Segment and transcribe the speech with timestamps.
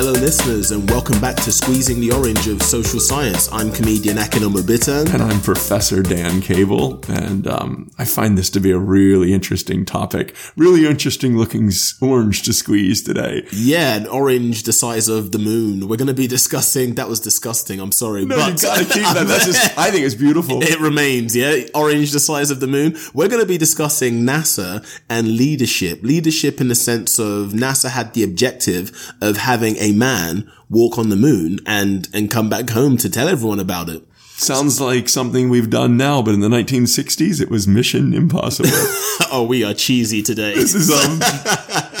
[0.00, 3.50] Hello, listeners, and welcome back to Squeezing the Orange of Social Science.
[3.50, 5.12] I'm comedian Akin Omobitan.
[5.12, 9.84] And I'm Professor Dan Cable, and um, I find this to be a really interesting
[9.84, 10.36] topic.
[10.56, 13.44] Really interesting looking orange to squeeze today.
[13.50, 15.88] Yeah, an orange the size of the moon.
[15.88, 16.94] We're going to be discussing.
[16.94, 17.80] That was disgusting.
[17.80, 19.26] I'm sorry, no, but you gotta keep that.
[19.26, 19.76] That's just.
[19.78, 20.62] I think it's beautiful.
[20.62, 21.34] It remains.
[21.34, 22.96] Yeah, orange the size of the moon.
[23.14, 26.04] We're going to be discussing NASA and leadership.
[26.04, 31.08] Leadership in the sense of NASA had the objective of having a man walk on
[31.08, 34.02] the moon and and come back home to tell everyone about it.
[34.38, 38.70] Sounds like something we've done now, but in the 1960s, it was Mission Impossible.
[39.32, 40.54] oh, we are cheesy today.
[40.54, 41.18] This is um,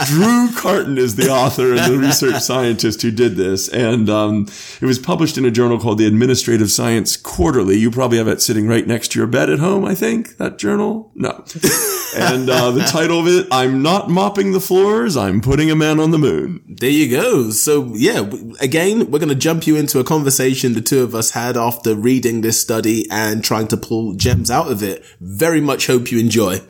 [0.06, 4.46] Drew Carton is the author and the research scientist who did this, and um,
[4.80, 7.76] it was published in a journal called the Administrative Science Quarterly.
[7.76, 9.84] You probably have it sitting right next to your bed at home.
[9.84, 11.10] I think that journal.
[11.16, 11.44] No,
[12.16, 15.16] and uh, the title of it: "I'm not mopping the floors.
[15.16, 17.50] I'm putting a man on the moon." There you go.
[17.50, 21.32] So yeah, again, we're going to jump you into a conversation the two of us
[21.32, 25.02] had after reading reading this study and trying to pull gems out of it.
[25.18, 26.60] Very much hope you enjoy.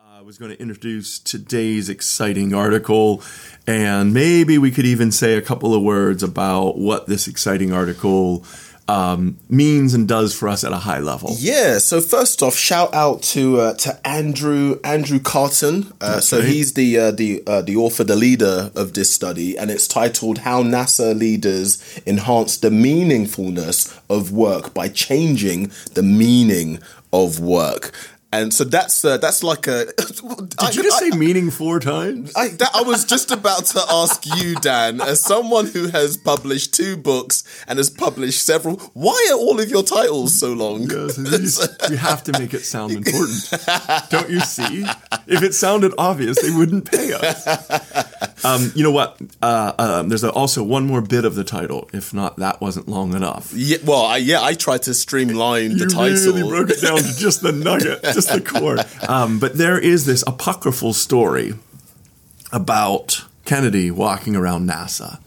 [0.00, 3.20] I was going to introduce today's exciting article,
[3.66, 8.44] and maybe we could even say a couple of words about what this exciting article
[8.88, 11.36] um, means and does for us at a high level.
[11.38, 11.78] Yeah.
[11.78, 15.92] So first off, shout out to uh, to Andrew Andrew Carton.
[16.00, 16.20] Uh, okay.
[16.20, 19.86] So he's the uh, the uh, the author, the leader of this study, and it's
[19.86, 26.80] titled "How NASA Leaders Enhance the Meaningfulness of Work by Changing the Meaning
[27.12, 27.92] of Work."
[28.30, 29.86] And so that's uh, that's like a.
[29.96, 32.34] Did I, you just I, say meaning four times?
[32.36, 36.74] I, that, I was just about to ask you, Dan, as someone who has published
[36.74, 38.76] two books and has published several.
[38.92, 40.90] Why are all of your titles so long?
[40.90, 41.16] Yes,
[41.90, 43.50] you, have to make it sound important.
[44.10, 44.84] Don't you see?
[45.26, 48.44] If it sounded obvious, they wouldn't pay us.
[48.44, 49.18] Um, you know what?
[49.42, 51.88] Uh, um, there's also one more bit of the title.
[51.92, 53.52] If not, that wasn't long enough.
[53.54, 53.78] Yeah.
[53.84, 56.18] Well, I, yeah, I tried to streamline you the title.
[56.18, 58.78] You really broke it down to just the nugget just the core.
[59.08, 61.54] Um, but there is this apocryphal story
[62.52, 65.20] about Kennedy walking around NASA.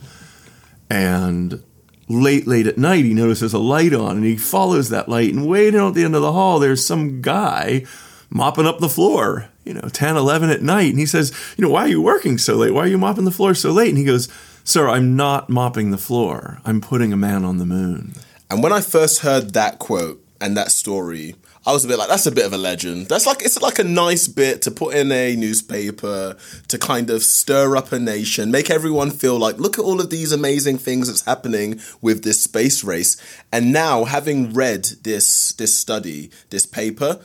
[0.90, 1.64] And
[2.10, 5.34] late, late at night, he notices a light on and he follows that light.
[5.34, 7.86] And way down at the end of the hall, there's some guy
[8.30, 10.90] mopping up the floor, you know, 10, 11 at night.
[10.90, 12.74] And he says, You know, why are you working so late?
[12.74, 13.90] Why are you mopping the floor so late?
[13.90, 14.28] And he goes,
[14.64, 16.60] Sir, I'm not mopping the floor.
[16.66, 18.14] I'm putting a man on the moon.
[18.50, 21.36] And when I first heard that quote and that story,
[21.66, 23.08] I was a bit like, that's a bit of a legend.
[23.08, 26.36] That's like it's like a nice bit to put in a newspaper
[26.68, 30.10] to kind of stir up a nation, make everyone feel like, look at all of
[30.10, 33.16] these amazing things that's happening with this space race.
[33.52, 37.20] And now, having read this this study, this paper,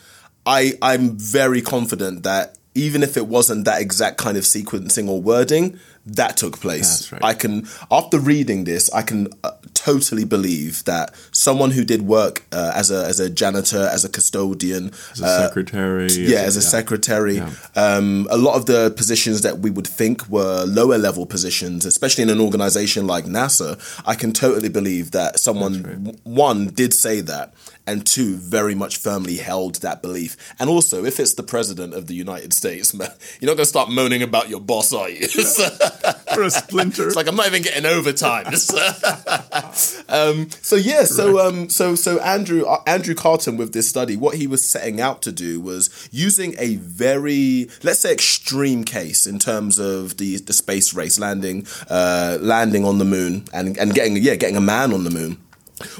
[0.44, 5.20] I I'm very confident that even if it wasn't that exact kind of sequencing or
[5.20, 7.10] wording, that took place.
[7.10, 7.24] Right.
[7.24, 9.52] I can, after reading this, I can uh,
[9.86, 14.08] totally believe that someone who did work uh, as a as a janitor, as a
[14.08, 16.76] custodian, as a uh, secretary, yeah, as a yeah.
[16.78, 17.50] secretary, yeah.
[17.76, 22.22] Um, a lot of the positions that we would think were lower level positions, especially
[22.22, 27.54] in an organization like NASA, I can totally believe that someone one did say that,
[27.86, 30.36] and two very much firmly held that belief.
[30.58, 33.10] And also, if it's the president of the United States, man,
[33.40, 35.28] you're not going to start moaning about your boss, are you?
[36.34, 37.06] for a splinter.
[37.06, 38.46] It's like I'm not even getting overtime.
[40.08, 44.36] um, so yeah, so um, so so Andrew uh, Andrew Carton with this study, what
[44.36, 49.38] he was setting out to do was using a very let's say extreme case in
[49.38, 54.16] terms of the the space race landing uh, landing on the moon and and getting
[54.16, 55.38] yeah getting a man on the moon.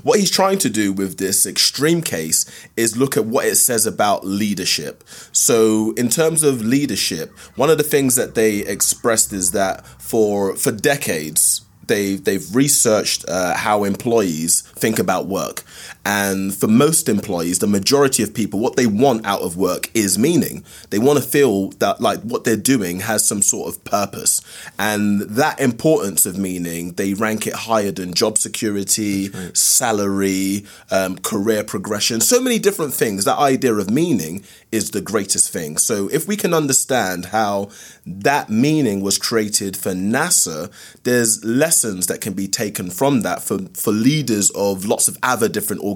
[0.02, 2.46] What he's trying to do with this extreme case
[2.78, 5.04] is look at what it says about leadership.
[5.32, 10.56] So, in terms of leadership, one of the things that they expressed is that for
[10.56, 15.64] for decades, they they've researched uh, how employees think about work
[16.06, 20.16] and for most employees the majority of people what they want out of work is
[20.16, 20.62] meaning.
[20.90, 24.40] They want to feel that like what they're doing has some sort of purpose.
[24.78, 29.56] And that importance of meaning they rank it higher than job security right.
[29.56, 32.20] salary um, career progression.
[32.20, 33.24] So many different things.
[33.24, 35.76] That idea of meaning is the greatest thing.
[35.76, 37.70] So if we can understand how
[38.06, 40.70] that meaning was created for nasa
[41.02, 43.42] there's lessons that can be taken from that.
[43.42, 45.95] For, for leaders of lots of other different organizations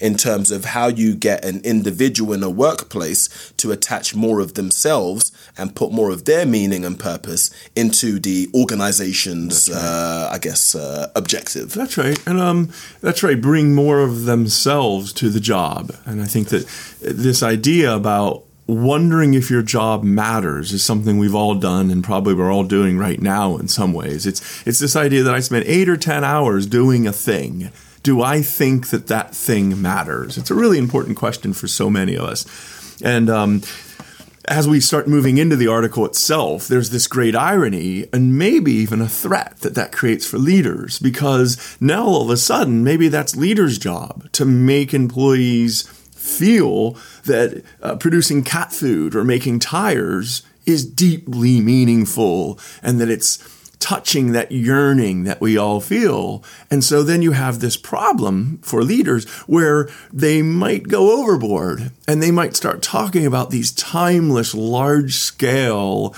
[0.00, 4.54] in terms of how you get an individual in a workplace to attach more of
[4.54, 9.78] themselves and put more of their meaning and purpose into the organization's, right.
[9.78, 11.72] uh, I guess, uh, objective.
[11.74, 12.18] That's right.
[12.26, 13.40] And um, that's right.
[13.40, 15.94] Bring more of themselves to the job.
[16.04, 16.66] And I think that
[17.00, 22.34] this idea about wondering if your job matters is something we've all done and probably
[22.34, 24.26] we're all doing right now in some ways.
[24.26, 27.70] It's it's this idea that I spent 8 or 10 hours doing a thing.
[28.02, 30.36] Do I think that that thing matters?
[30.36, 33.00] It's a really important question for so many of us.
[33.02, 33.62] And um,
[34.48, 39.00] as we start moving into the article itself, there's this great irony and maybe even
[39.00, 43.36] a threat that that creates for leaders because now all of a sudden, maybe that's
[43.36, 45.82] leaders' job to make employees
[46.14, 53.38] feel that uh, producing cat food or making tires is deeply meaningful and that it's
[53.82, 56.44] touching that yearning that we all feel.
[56.70, 62.22] And so then you have this problem for leaders where they might go overboard and
[62.22, 66.14] they might start talking about these timeless, large scale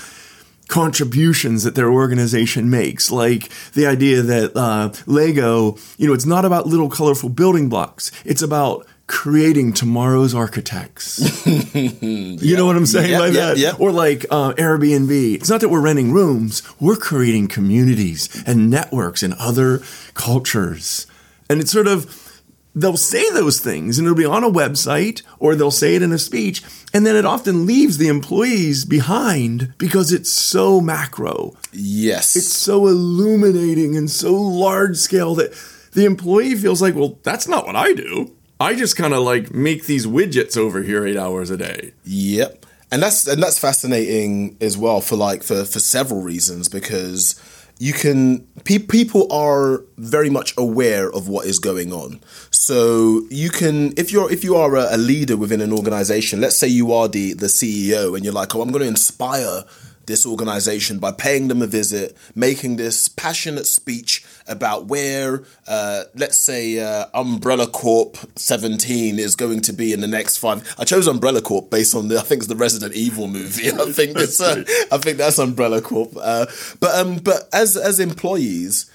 [0.67, 6.43] contributions that their organization makes like the idea that uh, lego you know it's not
[6.43, 11.45] about little colorful building blocks it's about creating tomorrow's architects.
[11.75, 13.57] you know what I'm saying yep, that?
[13.79, 15.35] Or like uh, Airbnb.
[15.35, 19.81] It's not that we're renting rooms, we're creating communities and networks in other
[20.13, 21.07] cultures.
[21.49, 22.41] And it's sort of,
[22.73, 26.11] they'll say those things and it'll be on a website or they'll say it in
[26.11, 26.63] a speech.
[26.93, 31.55] And then it often leaves the employees behind because it's so macro.
[31.71, 32.35] Yes.
[32.35, 35.53] It's so illuminating and so large scale that
[35.91, 38.34] the employee feels like, well, that's not what I do.
[38.59, 41.93] I just kind of like make these widgets over here eight hours a day.
[42.05, 42.65] Yep.
[42.91, 47.41] And that's and that's fascinating as well for like for for several reasons because
[47.77, 52.21] you can pe- people are very much aware of what is going on.
[52.51, 56.55] So you can if you're if you are a, a leader within an organization, let's
[56.55, 59.65] say you are the the CEO and you're like, "Oh, I'm going to inspire
[60.07, 66.37] this organization by paying them a visit, making this passionate speech about where, uh, let's
[66.37, 70.75] say, uh, Umbrella Corp 17 is going to be in the next five.
[70.77, 73.71] I chose Umbrella Corp based on the, I think it's the Resident Evil movie.
[73.71, 76.11] I think it's, uh, I think that's Umbrella Corp.
[76.19, 76.45] Uh,
[76.79, 78.91] but um, but as as employees,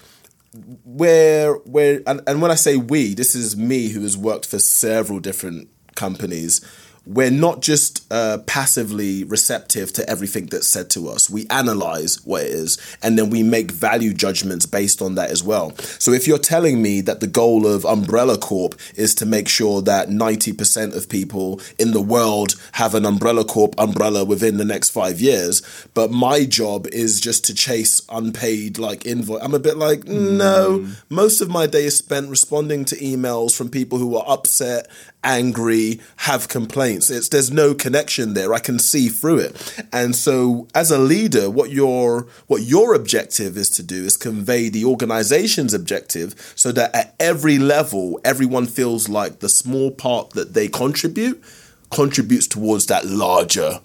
[0.83, 4.59] where where and, and when I say we, this is me who has worked for
[4.59, 6.61] several different companies.
[7.05, 11.31] We're not just uh, passively receptive to everything that's said to us.
[11.31, 15.43] We analyze what it is, and then we make value judgments based on that as
[15.43, 15.75] well.
[15.77, 19.81] So, if you're telling me that the goal of Umbrella Corp is to make sure
[19.81, 24.91] that 90% of people in the world have an Umbrella Corp umbrella within the next
[24.91, 25.63] five years,
[25.95, 30.87] but my job is just to chase unpaid like invoice, I'm a bit like, no,
[31.09, 34.87] most of my day is spent responding to emails from people who are upset
[35.23, 37.09] angry, have complaints.
[37.09, 38.53] It's there's no connection there.
[38.53, 39.83] I can see through it.
[39.91, 44.69] And so as a leader, what your what your objective is to do is convey
[44.69, 50.53] the organization's objective so that at every level everyone feels like the small part that
[50.53, 51.41] they contribute
[51.89, 53.79] contributes towards that larger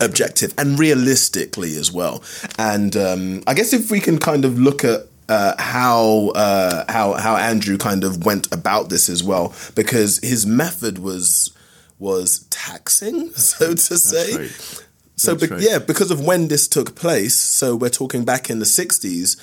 [0.00, 2.22] objective and realistically as well.
[2.58, 7.14] And um, I guess if we can kind of look at uh, how uh, how
[7.14, 11.56] how Andrew kind of went about this as well, because his method was
[11.98, 14.36] was taxing, so to say.
[14.36, 14.86] right.
[15.16, 15.60] So be- right.
[15.60, 19.40] yeah, because of when this took place, so we're talking back in the '60s.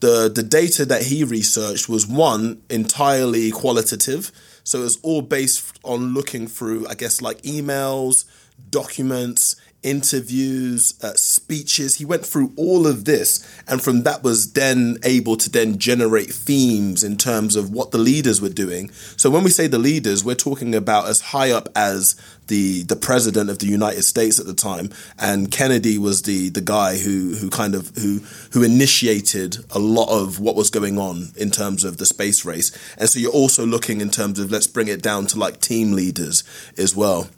[0.00, 4.32] The the data that he researched was one entirely qualitative,
[4.64, 8.24] so it was all based on looking through, I guess, like emails,
[8.70, 11.96] documents, interviews, uh, speeches.
[11.96, 16.30] He went through all of this, and from that was then able to then generate
[16.30, 18.90] themes in terms of what the leaders were doing.
[19.16, 22.16] So when we say the leaders, we're talking about as high up as
[22.48, 26.60] the the president of the United States at the time, and Kennedy was the the
[26.60, 28.20] guy who who kind of who
[28.52, 32.72] who initiated a lot of what was going on in terms of the space race.
[32.96, 35.92] And so you're also looking in terms of let's bring it down to like team
[35.92, 36.42] leaders
[36.76, 37.28] as well.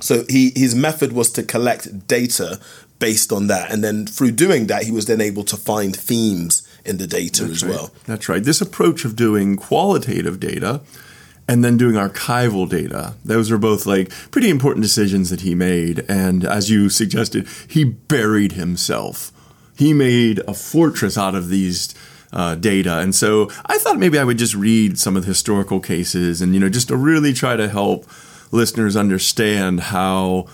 [0.00, 2.60] So he his method was to collect data
[2.98, 6.66] based on that, and then through doing that, he was then able to find themes
[6.84, 7.90] in the data as well.
[8.06, 8.42] That's right.
[8.42, 10.80] This approach of doing qualitative data
[11.48, 16.04] and then doing archival data, those are both like pretty important decisions that he made.
[16.08, 19.32] And as you suggested, he buried himself.
[19.76, 21.94] He made a fortress out of these
[22.32, 22.98] uh, data.
[22.98, 26.54] And so I thought maybe I would just read some of the historical cases and,
[26.54, 28.06] you know, just to really try to help
[28.54, 30.46] listeners understand how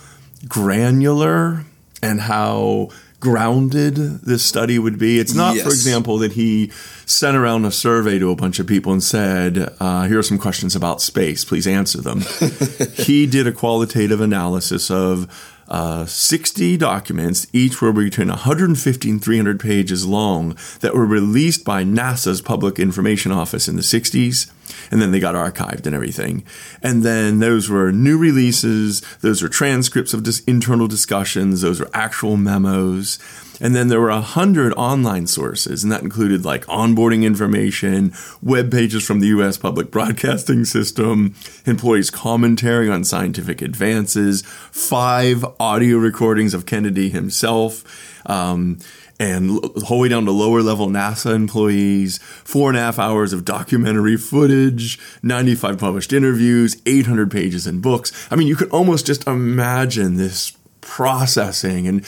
[0.49, 1.65] granular
[2.03, 2.89] and how
[3.21, 5.19] grounded this study would be.
[5.19, 6.71] It's not, for example, that he
[7.05, 10.39] sent around a survey to a bunch of people and said, uh, here are some
[10.39, 12.23] questions about space, please answer them.
[12.95, 15.29] he did a qualitative analysis of
[15.69, 21.85] uh, 60 documents, each were between 150 and 300 pages long, that were released by
[21.85, 24.51] NASA's Public Information Office in the 60s.
[24.91, 26.45] And then they got archived and everything.
[26.83, 31.91] And then those were new releases, those were transcripts of dis- internal discussions, those were
[31.95, 33.19] actual memos.
[33.61, 38.73] And then there were a hundred online sources, and that included like onboarding information, web
[38.73, 39.59] pages from the U.S.
[39.59, 41.35] Public Broadcasting System,
[41.67, 47.85] employees' commentary on scientific advances, five audio recordings of Kennedy himself.
[48.25, 48.79] Um,
[49.21, 52.99] and all the whole way down to lower level NASA employees, four and a half
[52.99, 58.11] hours of documentary footage, 95 published interviews, 800 pages in books.
[58.31, 61.87] I mean, you could almost just imagine this processing.
[61.87, 62.05] And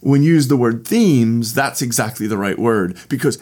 [0.00, 3.38] when you use the word themes, that's exactly the right word because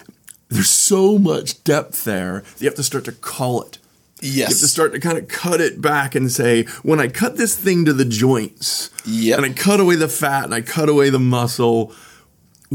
[0.51, 3.79] there's so much depth there that you have to start to call it.
[4.21, 4.35] Yes.
[4.37, 7.37] You have to start to kind of cut it back and say, when I cut
[7.37, 9.37] this thing to the joints, Yep.
[9.39, 11.93] and I cut away the fat and I cut away the muscle,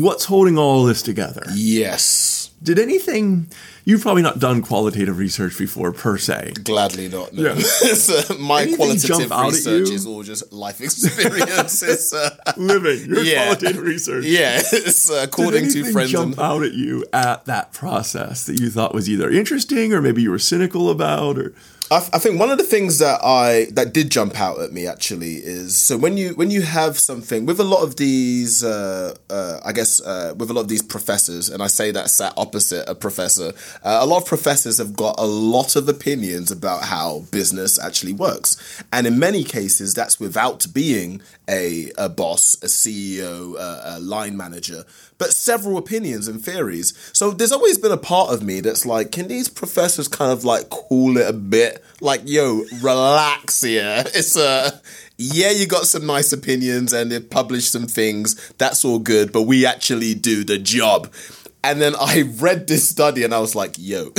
[0.03, 1.43] what's holding all this together?
[1.53, 2.51] Yes.
[2.61, 3.47] Did anything,
[3.85, 6.53] you've probably not done qualitative research before per se.
[6.63, 7.33] Gladly not.
[7.33, 7.53] No.
[7.53, 7.55] Yeah.
[7.95, 12.13] So my Anything qualitative jump out at research is all just life experiences.
[12.13, 13.45] uh, Living, your Yeah.
[13.45, 14.25] qualitative research.
[14.27, 16.11] yeah, it's uh, according to friends.
[16.11, 20.01] jump And, out at you at that process that you thought was either interesting or
[20.01, 21.53] maybe you were cynical about or
[21.91, 24.85] I, I think one of the things that I that did jump out at me
[24.85, 29.15] actually is so when you when you have something with a lot of these uh,
[29.29, 32.33] uh, I guess uh, with a lot of these professors and I say that sat
[32.37, 33.53] opposite a professor
[33.83, 38.13] uh, a lot of professors have got a lot of opinions about how business actually
[38.13, 38.83] works.
[38.93, 44.37] And in many cases that's without being a, a boss a CEO a, a line
[44.37, 44.85] manager
[45.19, 46.93] but several opinions and theories.
[47.13, 50.43] So there's always been a part of me that's like, can these professors kind of
[50.43, 51.83] like cool it a bit?
[52.01, 54.03] Like, yo, relax here.
[54.19, 54.81] It's a
[55.17, 58.53] yeah, you got some nice opinions and they've published some things.
[58.57, 61.13] That's all good, but we actually do the job.
[61.61, 64.13] And then I read this study and I was like, yo,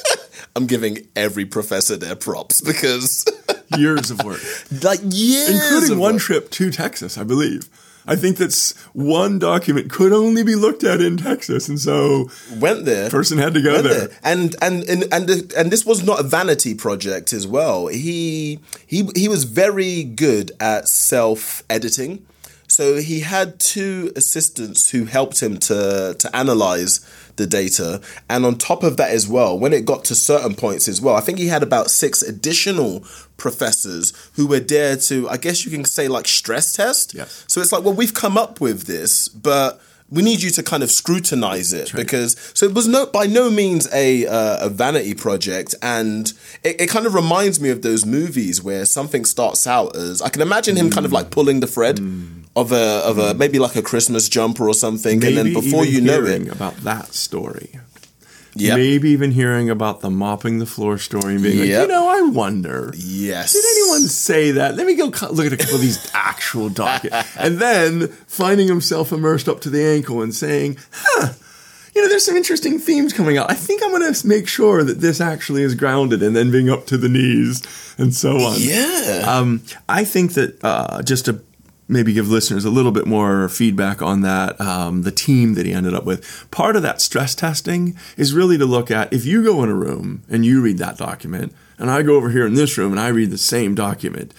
[0.56, 3.26] I'm giving every professor their props because
[3.76, 4.40] years of work,
[4.82, 6.22] like years including one work.
[6.22, 7.68] trip to Texas, I believe.
[8.06, 12.84] I think that's one document could only be looked at in Texas, and so went
[12.84, 13.10] there.
[13.10, 14.08] person had to go Went there.
[14.22, 17.88] And and and and the, and this was not a vanity project as well.
[17.88, 22.24] He he he was very good at self editing.
[22.68, 27.00] So he had two assistants who helped him to to analyze
[27.36, 30.88] the data, and on top of that as well, when it got to certain points
[30.88, 33.04] as well, I think he had about six additional
[33.36, 37.14] professors who were there to, I guess you can say, like stress test.
[37.14, 37.44] Yes.
[37.48, 40.82] So it's like, well, we've come up with this, but we need you to kind
[40.82, 45.14] of scrutinize it because so it was no by no means a uh, a vanity
[45.14, 49.96] project, and it, it kind of reminds me of those movies where something starts out
[49.96, 51.98] as I can imagine him kind of like pulling the thread
[52.56, 56.00] of a of a maybe like a Christmas jumper or something, and then before you
[56.00, 57.78] know it, about that story,
[58.54, 62.08] yeah, maybe even hearing about the mopping the floor story and being like, you know,
[62.08, 62.92] I wonder.
[62.96, 64.74] yes, Did anyone say that?
[64.74, 67.36] Let me go look at a couple of these actual documents.
[67.38, 71.34] And then finding himself immersed up to the ankle and saying, huh,
[71.94, 73.50] you know, there's some interesting themes coming out.
[73.50, 76.70] I think I'm going to make sure that this actually is grounded and then being
[76.70, 77.62] up to the knees
[77.98, 78.56] and so on.
[78.58, 81.40] yeah, Um, I think that uh, just to
[81.88, 85.72] maybe give listeners a little bit more feedback on that, um, the team that he
[85.72, 89.44] ended up with, part of that stress testing is really to look at if you
[89.44, 92.54] go in a room and you read that document, and I go over here in
[92.54, 94.32] this room and I read the same document.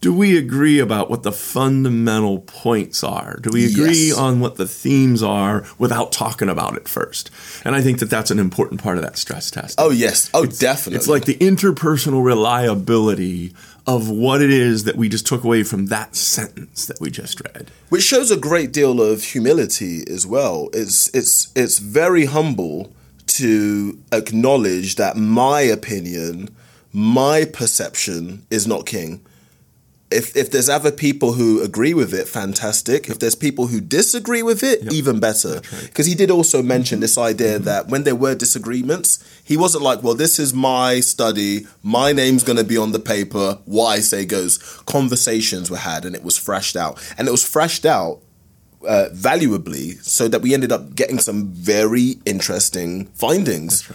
[0.00, 3.36] Do we agree about what the fundamental points are?
[3.42, 4.16] Do we agree Yes.
[4.16, 7.30] on what the themes are without talking about it first?
[7.64, 9.74] And I think that that's an important part of that stress test.
[9.76, 13.54] oh yes, oh definitely, It's like the interpersonal reliability
[13.88, 17.40] of what it is that we just took away from that sentence that we just
[17.40, 17.70] read.
[17.88, 20.68] which shows a great deal of humility as well.
[20.74, 22.92] It's it's it's very humble
[23.38, 26.50] to acknowledge that my opinion,
[26.92, 29.22] my perception is not king.
[30.10, 33.10] If if there's other people who agree with it, fantastic.
[33.10, 35.60] If there's people who disagree with it, even better.
[35.82, 40.02] Because he did also mention this idea that when there were disagreements, he wasn't like,
[40.02, 41.66] "Well, this is my study.
[41.82, 43.58] My name's going to be on the paper.
[43.66, 47.46] What I say goes." Conversations were had, and it was thrashed out, and it was
[47.46, 48.20] thrashed out
[48.86, 53.86] uh, valuably, so that we ended up getting some very interesting findings.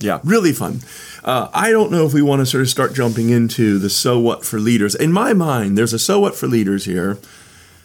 [0.00, 0.80] Yeah, really fun.
[1.24, 4.18] Uh, I don't know if we want to sort of start jumping into the so
[4.18, 4.94] what for leaders.
[4.94, 7.18] In my mind, there's a so what for leaders here.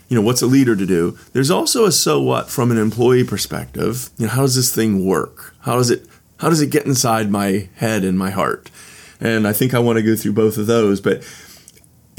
[0.10, 1.18] You know, what's a leader to do?
[1.32, 4.10] There's also a so what from an employee perspective.
[4.18, 5.56] You know, how does this thing work?
[5.62, 6.06] How does it
[6.40, 8.70] how does it get inside my head and my heart?
[9.22, 11.00] And I think I want to go through both of those.
[11.00, 11.24] But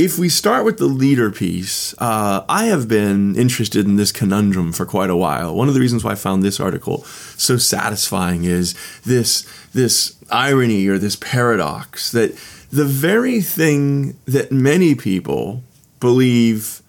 [0.00, 4.72] if we start with the leader piece, uh, I have been interested in this conundrum
[4.72, 5.54] for quite a while.
[5.54, 7.04] One of the reasons why I found this article
[7.36, 12.34] so satisfying is this this irony or this paradox that
[12.72, 15.62] the very thing that many people
[16.00, 16.80] believe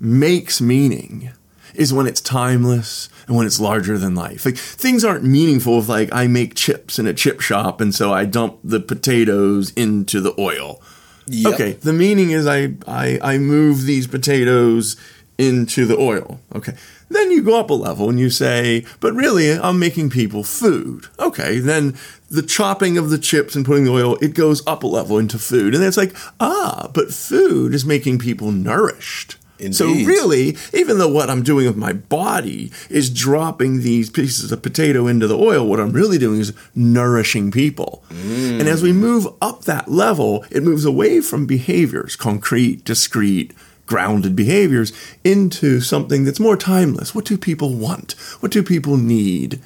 [0.00, 1.32] makes meaning
[1.74, 4.46] is when it's timeless and when it's larger than life.
[4.46, 8.10] Like things aren't meaningful if like I make chips in a chip shop and so
[8.10, 10.80] I dump the potatoes into the oil.
[11.26, 11.54] Yep.
[11.54, 14.96] Okay, the meaning is I, I I move these potatoes
[15.38, 16.40] into the oil.
[16.54, 16.74] Okay.
[17.10, 21.06] Then you go up a level and you say, but really I'm making people food.
[21.18, 21.96] Okay, then
[22.30, 25.38] the chopping of the chips and putting the oil, it goes up a level into
[25.38, 25.74] food.
[25.74, 29.36] And it's like, ah, but food is making people nourished.
[29.72, 34.62] So really, even though what I'm doing with my body is dropping these pieces of
[34.62, 38.02] potato into the oil, what I'm really doing is nourishing people.
[38.10, 38.60] Mm.
[38.60, 43.52] And as we move up that level, it moves away from behaviors, concrete, discrete,
[43.86, 44.92] grounded behaviors,
[45.22, 47.14] into something that's more timeless.
[47.14, 48.12] What do people want?
[48.40, 49.60] What do people need?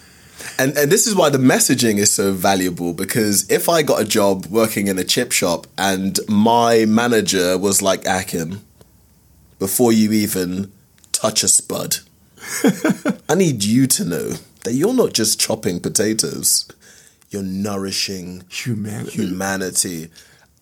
[0.59, 4.05] And and this is why the messaging is so valuable because if I got a
[4.05, 8.61] job working in a chip shop and my manager was like Akin,
[9.59, 10.73] before you even
[11.13, 11.99] touch a spud,
[13.29, 14.33] I need you to know
[14.65, 16.69] that you're not just chopping potatoes,
[17.31, 19.11] you're nourishing Humanity.
[19.13, 20.11] humanity.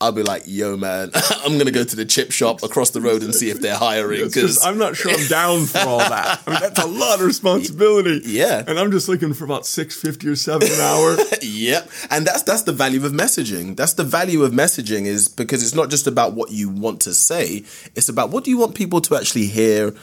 [0.00, 3.22] I'll be like, yo, man, I'm gonna go to the chip shop across the road
[3.22, 6.42] and see if they're hiring because I'm not sure I'm down for all that.
[6.46, 8.20] I mean, that's a lot of responsibility.
[8.24, 8.62] Yeah.
[8.66, 11.16] and I'm just looking for about six fifty or seven an hour.
[11.42, 11.90] Yep.
[12.10, 13.76] And that's that's the value of messaging.
[13.76, 17.14] That's the value of messaging is because it's not just about what you want to
[17.14, 19.94] say, it's about what do you want people to actually hear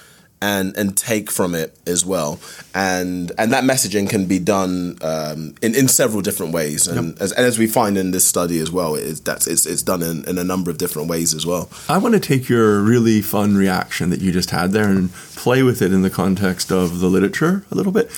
[0.43, 2.38] and and take from it as well.
[2.75, 6.85] And and that messaging can be done um, in in several different ways.
[6.85, 9.81] And as and as we find in this study as well, it's that's it's it's
[9.83, 11.69] done in, in a number of different ways as well.
[11.88, 15.63] I want to take your really fun reaction that you just had there and play
[15.63, 18.12] with it in the context of the literature a little bit.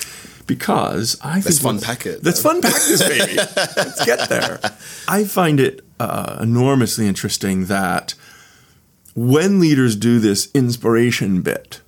[0.46, 3.36] Because I think fun what's- pack it, Let's fun pack this baby.
[3.76, 4.60] let's get there.
[5.08, 8.14] I find it uh, enormously interesting that
[9.16, 11.80] when leaders do this inspiration bit,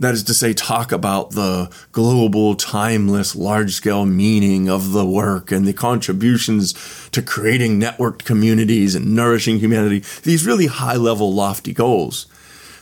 [0.00, 5.52] that is to say, talk about the global, timeless, large scale meaning of the work
[5.52, 6.72] and the contributions
[7.10, 12.26] to creating networked communities and nourishing humanity, these really high level, lofty goals.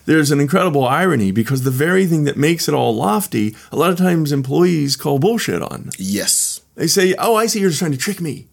[0.06, 3.90] There's an incredible irony because the very thing that makes it all lofty, a lot
[3.90, 5.90] of times employees call bullshit on.
[5.98, 6.62] Yes.
[6.76, 8.46] They say, Oh, I see you're just trying to trick me.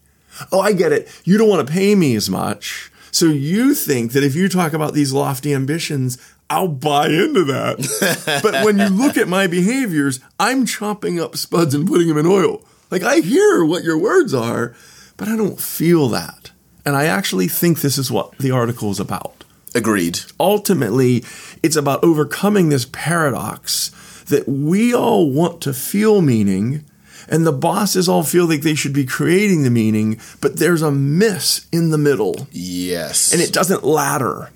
[0.50, 1.08] Oh, I get it.
[1.24, 2.90] You don't want to pay me as much.
[3.10, 8.40] So you think that if you talk about these lofty ambitions, I'll buy into that.
[8.42, 12.26] but when you look at my behaviors, I'm chopping up spuds and putting them in
[12.26, 12.64] oil.
[12.90, 14.74] Like I hear what your words are,
[15.16, 16.52] but I don't feel that.
[16.84, 19.42] And I actually think this is what the article is about
[19.74, 20.20] Agreed.
[20.38, 21.24] ultimately
[21.62, 23.90] it's about overcoming this paradox
[24.28, 26.84] that we all want to feel meaning
[27.28, 30.90] and the bosses all feel like they should be creating the meaning but there's a
[30.92, 33.32] miss in the middle Yes.
[33.32, 34.50] and it doesn't ladder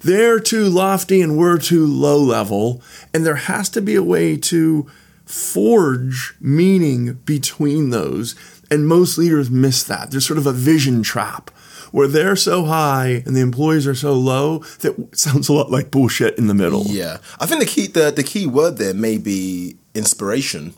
[0.00, 2.82] they're too lofty and we're too low level.
[3.14, 4.86] And there has to be a way to
[5.24, 8.34] forge meaning between those.
[8.70, 10.10] And most leaders miss that.
[10.10, 11.50] There's sort of a vision trap
[11.92, 15.90] where they're so high and the employees are so low that sounds a lot like
[15.90, 16.84] bullshit in the middle.
[16.86, 20.74] Yeah, I think the key the, the key word there may be inspiration,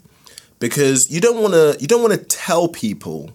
[0.58, 3.30] because you don't want to you don't want to tell people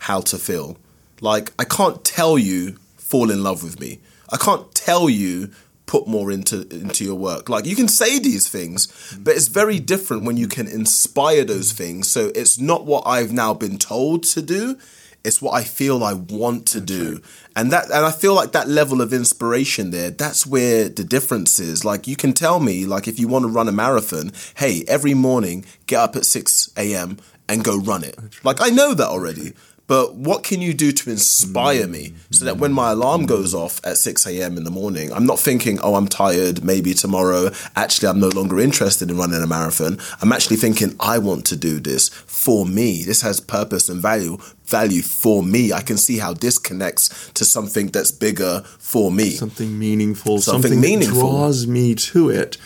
[0.00, 0.76] how to feel.
[1.20, 4.00] Like I can't tell you fall in love with me.
[4.32, 5.50] I can't tell you
[5.90, 7.48] put more into into your work.
[7.48, 8.86] Like you can say these things,
[9.20, 12.06] but it's very different when you can inspire those things.
[12.08, 14.78] So it's not what I've now been told to do.
[15.24, 17.20] It's what I feel I want to do.
[17.56, 21.58] And that and I feel like that level of inspiration there, that's where the difference
[21.58, 21.84] is.
[21.84, 25.14] Like you can tell me, like if you want to run a marathon, hey, every
[25.14, 28.16] morning get up at six AM and go run it.
[28.44, 29.54] Like I know that already.
[29.90, 31.90] But what can you do to inspire hmm.
[31.90, 34.56] me so that when my alarm goes off at 6 a.m.
[34.56, 37.50] in the morning, I'm not thinking, oh, I'm tired, maybe tomorrow.
[37.74, 39.98] Actually, I'm no longer interested in running a marathon.
[40.22, 43.02] I'm actually thinking, I want to do this for me.
[43.02, 45.72] This has purpose and value, value for me.
[45.72, 49.30] I can see how this connects to something that's bigger for me.
[49.30, 51.16] something meaningful Something something, meaningful.
[51.16, 52.58] that draws me to it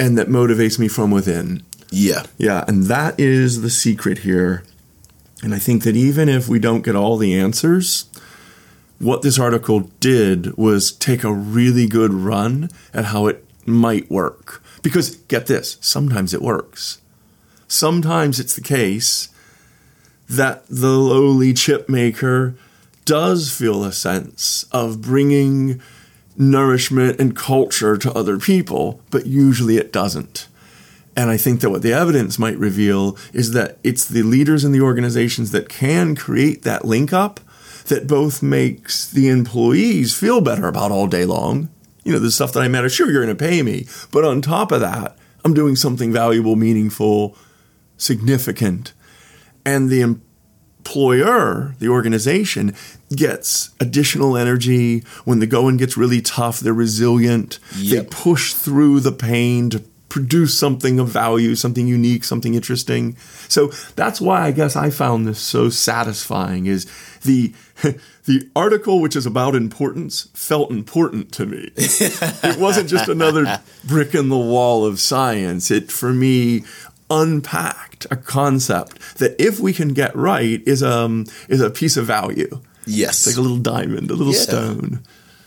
[0.00, 2.22] and that motivates me from within Yeah.
[2.38, 4.64] Yeah, and that is the secret here.
[5.42, 8.06] And I think that even if we don't get all the answers,
[8.98, 14.62] what this article did was take a really good run at how it might work.
[14.82, 17.00] Because get this, sometimes it works.
[17.66, 19.28] Sometimes it's the case
[20.28, 22.54] that the lowly chip maker
[23.04, 25.80] does feel a sense of bringing
[26.36, 30.46] nourishment and culture to other people, but usually it doesn't.
[31.14, 34.72] And I think that what the evidence might reveal is that it's the leaders in
[34.72, 37.40] the organizations that can create that link up
[37.86, 41.68] that both makes the employees feel better about all day long.
[42.04, 43.86] You know, the stuff that I matter, sure, you're going to pay me.
[44.10, 47.36] But on top of that, I'm doing something valuable, meaningful,
[47.96, 48.92] significant.
[49.64, 52.74] And the employer, the organization,
[53.14, 55.00] gets additional energy.
[55.24, 57.58] When the going gets really tough, they're resilient.
[57.76, 58.04] Yep.
[58.04, 63.16] They push through the pain to produce something of value, something unique, something interesting.
[63.48, 66.84] So that's why I guess I found this so satisfying is
[67.22, 67.54] the
[68.26, 71.70] the article which is about importance felt important to me.
[71.76, 75.70] it wasn't just another brick in the wall of science.
[75.70, 76.64] It for me
[77.08, 82.04] unpacked a concept that if we can get right is um is a piece of
[82.04, 82.60] value.
[82.84, 83.26] Yes.
[83.26, 84.40] It's like a little diamond, a little Yeah.
[84.40, 85.00] stone.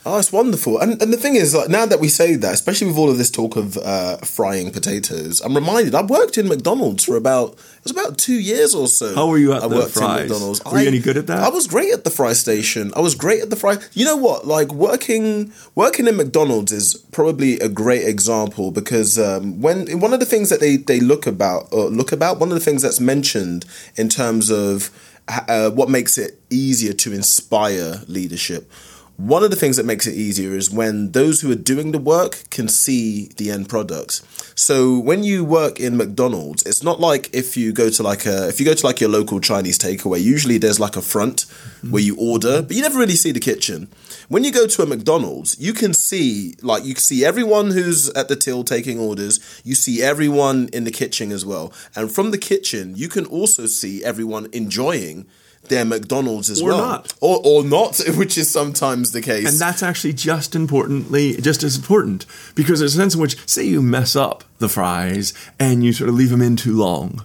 [0.07, 0.77] Oh, it's wonderful.
[0.79, 3.17] And and the thing is, like now that we say that, especially with all of
[3.17, 7.83] this talk of uh, frying potatoes, I'm reminded I worked in McDonald's for about it
[7.83, 9.15] was about two years or so.
[9.15, 10.21] How were you at I the worked fries?
[10.21, 10.63] in McDonald's.
[10.63, 11.39] Were you any good at that?
[11.39, 12.91] I was great at the fry station.
[12.95, 13.77] I was great at the fry.
[13.93, 14.45] You know what?
[14.45, 20.19] Like working working in McDonald's is probably a great example because um, when one of
[20.19, 22.99] the things that they they look about or look about one of the things that's
[22.99, 23.65] mentioned
[23.95, 24.91] in terms of
[25.27, 28.71] uh, what makes it easier to inspire leadership
[29.17, 31.99] one of the things that makes it easier is when those who are doing the
[31.99, 34.21] work can see the end products.
[34.56, 38.49] So when you work in McDonald's, it's not like if you go to like a
[38.49, 41.45] if you go to like your local Chinese takeaway, usually there's like a front
[41.89, 43.88] where you order, but you never really see the kitchen.
[44.28, 48.28] When you go to a McDonald's, you can see like you see everyone who's at
[48.28, 51.71] the till taking orders, you see everyone in the kitchen as well.
[51.95, 55.25] And from the kitchen, you can also see everyone enjoying
[55.69, 57.13] their McDonald's as Or well not.
[57.21, 59.47] or or not, which is sometimes the case.
[59.49, 62.25] And that's actually just importantly, just as important,
[62.56, 66.10] because there's a sense in which, say, you mess up the fries and you sort
[66.10, 67.23] of leave them in too long.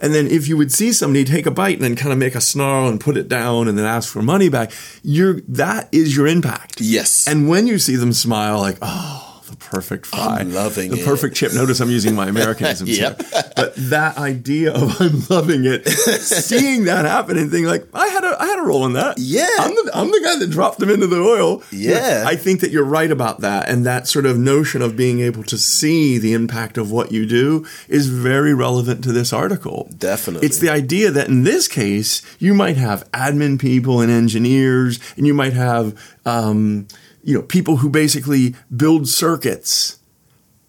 [0.00, 2.36] And then if you would see somebody take a bite and then kind of make
[2.36, 4.70] a snarl and put it down and then ask for money back,
[5.02, 6.80] you're that is your impact.
[6.80, 10.38] yes, And when you see them smile, like, oh, the perfect fry.
[10.40, 11.04] I'm loving the it.
[11.04, 11.52] perfect chip.
[11.54, 13.22] Notice I'm using my Americanisms Yep.
[13.32, 13.42] here.
[13.56, 18.24] But that idea of I'm loving it, seeing that happen and thinking like, I had
[18.24, 19.18] a I had a role in that.
[19.18, 19.48] Yeah.
[19.58, 21.62] I'm the I'm the guy that dropped them into the oil.
[21.70, 22.24] Yeah.
[22.26, 23.68] I think that you're right about that.
[23.68, 27.26] And that sort of notion of being able to see the impact of what you
[27.26, 29.88] do is very relevant to this article.
[29.96, 30.46] Definitely.
[30.46, 35.26] It's the idea that in this case, you might have admin people and engineers, and
[35.26, 36.86] you might have um,
[37.22, 39.98] you know people who basically build circuits.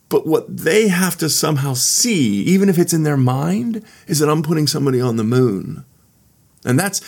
[0.10, 4.30] But what they have to somehow see, even if it's in their mind, is that
[4.30, 5.86] I'm putting somebody on the moon.
[6.66, 7.02] And that's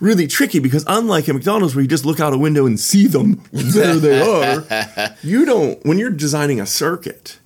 [0.00, 3.06] really tricky because unlike at McDonald's where you just look out a window and see
[3.06, 7.38] them, there they are, you don't, when you're designing a circuit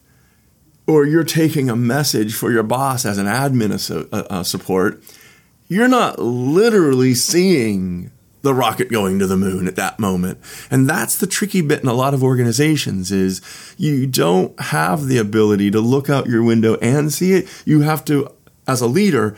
[0.87, 5.03] or you're taking a message for your boss as an admin uh, uh, support,
[5.69, 8.11] you're not literally seeing
[8.47, 10.39] the rocket going to the moon at that moment.
[10.71, 13.43] And that's the tricky bit in a lot of organizations is
[13.77, 17.49] you don't have the ability to look out your window and see it.
[17.65, 18.33] You have to
[18.69, 19.37] as a leader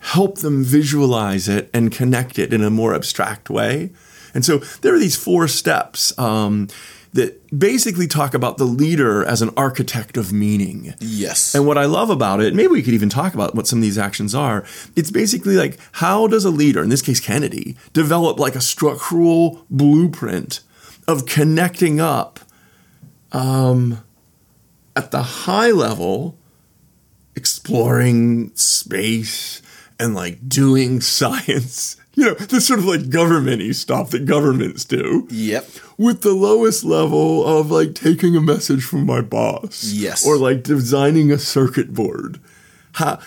[0.00, 3.90] help them visualize it and connect it in a more abstract way.
[4.34, 6.68] And so there are these four steps um,
[7.12, 10.94] that basically talk about the leader as an architect of meaning.
[11.00, 13.80] yes, And what I love about it, maybe we could even talk about what some
[13.80, 14.64] of these actions are.
[14.94, 19.66] It's basically like how does a leader, in this case Kennedy, develop like a structural
[19.70, 20.60] blueprint
[21.08, 22.40] of connecting up
[23.32, 24.02] um,
[24.94, 26.38] at the high level,
[27.34, 29.62] exploring space
[30.00, 31.96] and like doing science.
[32.14, 36.82] You know, this sort of like government-y stuff that governments do yep, with the lowest
[36.82, 39.84] level of like taking a message from my boss.
[39.84, 40.26] Yes.
[40.26, 42.40] Or like designing a circuit board.
[42.94, 43.20] How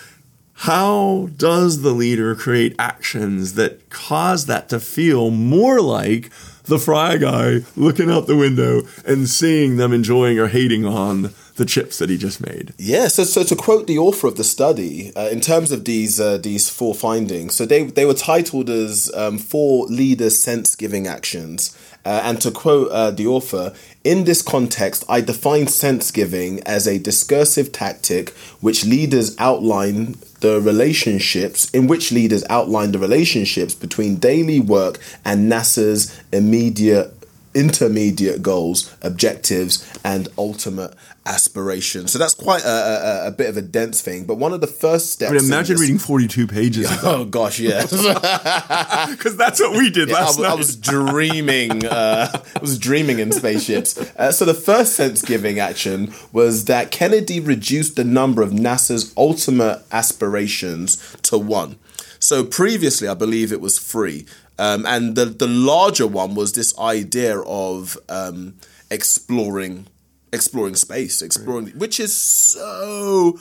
[0.58, 6.30] how does the leader create actions that cause that to feel more like
[6.64, 11.64] the fry guy looking out the window and seeing them enjoying or hating on the
[11.64, 12.74] chips that he just made?
[12.78, 13.08] yeah.
[13.08, 16.38] So, so to quote the author of the study, uh, in terms of these uh,
[16.38, 21.76] these four findings, so they they were titled as um, four leader sense giving actions.
[22.04, 26.86] Uh, and to quote uh, the author, in this context, I define sense giving as
[26.86, 34.16] a discursive tactic which leaders outline the relationships, in which leaders outline the relationships between
[34.16, 37.23] daily work and NASA's immediate
[37.54, 40.94] intermediate goals, objectives, and ultimate
[41.26, 42.12] aspirations.
[42.12, 44.24] So that's quite a, a, a bit of a dense thing.
[44.24, 45.30] But one of the first steps.
[45.30, 46.90] I mean, imagine reading 42 pages.
[47.02, 47.86] Oh, gosh, yeah.
[49.10, 50.50] Because that's what we did Yeah, last was- night.
[50.52, 51.84] I was dreaming.
[51.86, 53.96] Uh, I was dreaming in spaceships.
[54.16, 59.82] Uh, so the first sense-giving action was that Kennedy reduced the number of NASA's ultimate
[59.92, 61.76] aspirations to one.
[62.18, 64.24] So previously, I believe it was three,
[64.58, 68.54] um, and the the larger one was this idea of um,
[68.90, 69.86] exploring
[70.32, 73.38] exploring space, exploring, which is so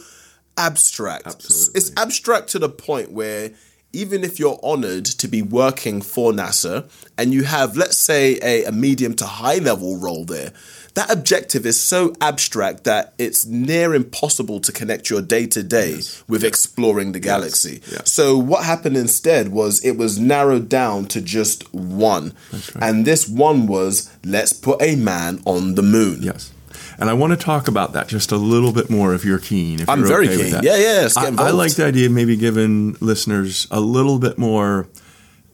[0.58, 1.28] abstract.
[1.28, 1.80] Absolutely.
[1.80, 3.52] It's abstract to the point where
[3.94, 8.66] even if you're honored to be working for NASA and you have, let's say, a,
[8.66, 10.52] a medium to high level role there,
[10.96, 16.02] that objective is so abstract that it's near impossible to connect your day to day
[16.28, 17.82] with exploring the galaxy.
[17.92, 18.12] Yes.
[18.12, 22.34] So what happened instead was it was narrowed down to just one.
[22.80, 26.22] And this one was let's put a man on the moon.
[26.22, 26.53] Yes.
[27.00, 29.80] And I want to talk about that just a little bit more if you're keen.
[29.82, 30.64] If I'm you're very okay with keen.
[30.64, 34.88] Yeah, yeah, I, I like the idea of maybe giving listeners a little bit more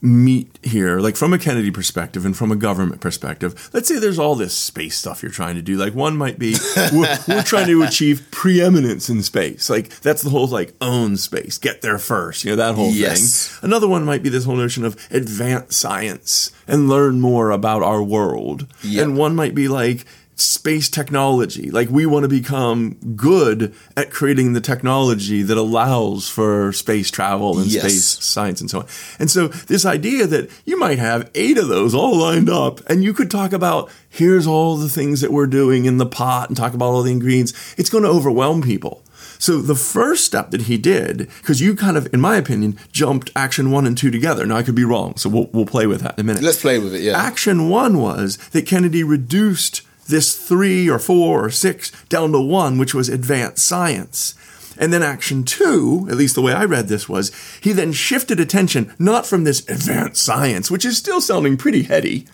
[0.01, 3.69] meat here, like from a Kennedy perspective and from a government perspective.
[3.73, 5.75] Let's say there's all this space stuff you're trying to do.
[5.75, 6.55] Like one might be
[6.93, 9.69] we're, we're trying to achieve preeminence in space.
[9.69, 12.45] Like that's the whole like own space, get there first.
[12.45, 13.47] You know that whole Yes.
[13.49, 13.59] thing.
[13.69, 18.01] Another one might be this whole notion of advanced science and learn more about our
[18.01, 18.67] world.
[18.83, 19.03] Yep.
[19.03, 20.05] And one might be like
[20.39, 21.69] space technology.
[21.71, 27.59] Like we want to become good at creating the technology that allows for space travel
[27.59, 27.81] and Yes.
[27.83, 28.85] space science and so on.
[29.19, 33.03] And so this idea that you might have eight of those all lined up and
[33.03, 36.57] you could talk about here's all the things that we're doing in the pot and
[36.57, 39.03] talk about all the ingredients, it's going to overwhelm people.
[39.41, 43.31] So the first step that he did, because you kind of, in my opinion, jumped
[43.37, 44.45] action one and two together.
[44.45, 46.43] Now I could be wrong, so we'll, we'll play with that in a minute.
[46.43, 47.17] Let's play with it, yeah.
[47.17, 52.77] Action one was that Kennedy reduced this three or four or six down to one,
[52.77, 54.35] which was advanced science.
[54.77, 58.39] And then action two, at least the way I read this was, he then shifted
[58.39, 62.25] attention not from this advanced science, which is still sounding pretty heady,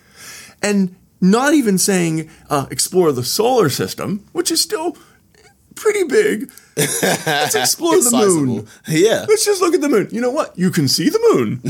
[0.61, 4.95] and not even saying uh, explore the solar system, which is still
[5.73, 6.51] pretty big.
[6.77, 8.65] Let's explore the moon.
[8.65, 8.67] sizable.
[8.87, 9.25] Yeah.
[9.27, 10.09] Let's just look at the moon.
[10.11, 10.57] You know what?
[10.57, 11.61] You can see the moon.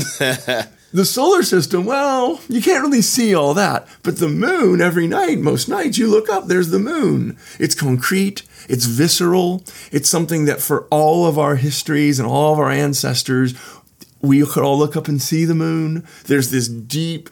[0.92, 3.86] the solar system, well, you can't really see all that.
[4.02, 7.36] But the moon, every night, most nights, you look up, there's the moon.
[7.58, 12.58] It's concrete, it's visceral, it's something that for all of our histories and all of
[12.58, 13.54] our ancestors,
[14.22, 16.06] we could all look up and see the moon.
[16.24, 17.30] There's this deep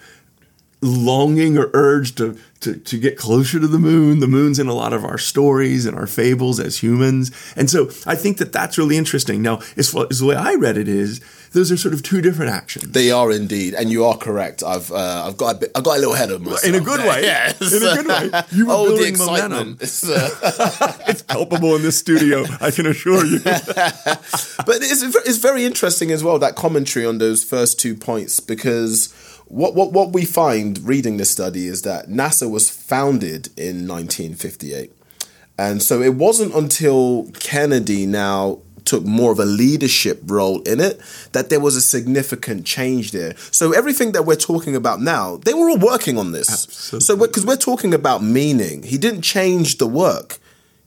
[0.84, 4.20] longing or urge to, to, to get closer to the moon.
[4.20, 7.30] The moon's in a lot of our stories and our fables as humans.
[7.56, 9.42] And so I think that that's really interesting.
[9.42, 11.20] Now, as, far, as the way I read it is,
[11.52, 12.90] those are sort of two different actions.
[12.90, 14.64] They are indeed, and you are correct.
[14.64, 16.80] I've uh, I've got a bit, I've got a little ahead of myself In a
[16.80, 17.08] good there.
[17.08, 17.22] way.
[17.22, 18.42] Yeah, In a good way.
[18.50, 19.78] You were oh, building momentum.
[19.80, 23.38] It's, uh, it's palpable in this studio, I can assure you.
[23.44, 29.14] but it's it's very interesting as well that commentary on those first two points because
[29.46, 34.90] what what what we find reading this study is that NASA was founded in 1958,
[35.58, 41.00] and so it wasn't until Kennedy now took more of a leadership role in it
[41.32, 43.34] that there was a significant change there.
[43.50, 46.46] So everything that we're talking about now, they were all working on this.
[46.48, 47.28] So Absolutely.
[47.28, 50.38] because we're talking about meaning, he didn't change the work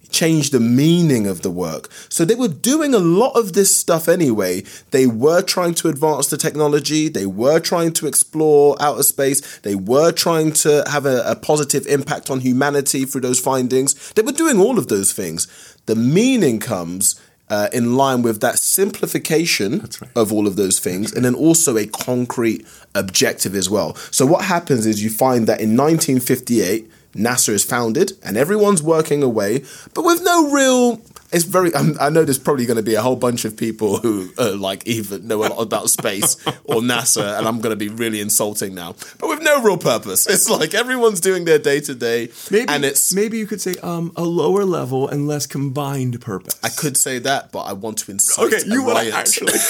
[0.09, 1.89] change the meaning of the work.
[2.09, 4.63] So they were doing a lot of this stuff anyway.
[4.91, 9.75] They were trying to advance the technology, they were trying to explore outer space, they
[9.75, 14.13] were trying to have a, a positive impact on humanity through those findings.
[14.13, 15.47] They were doing all of those things.
[15.85, 17.19] The meaning comes.
[17.49, 20.01] Uh, in line with that simplification right.
[20.17, 23.95] of all of those things, and then also a concrete objective as well.
[24.11, 29.23] So, what happens is you find that in 1958, NASA is founded and everyone's working
[29.23, 31.01] away, but with no real.
[31.31, 31.75] It's very.
[31.75, 34.55] I'm, I know there's probably going to be a whole bunch of people who uh,
[34.55, 38.21] like even know a lot about space or NASA, and I'm going to be really
[38.21, 40.25] insulting now, but with no real purpose.
[40.27, 43.13] It's like everyone's doing their day to day, Maybe, and it's.
[43.13, 46.57] maybe you could say um, a lower level and less combined purpose.
[46.63, 49.53] I could say that, but I want to incite Okay, you want to actually.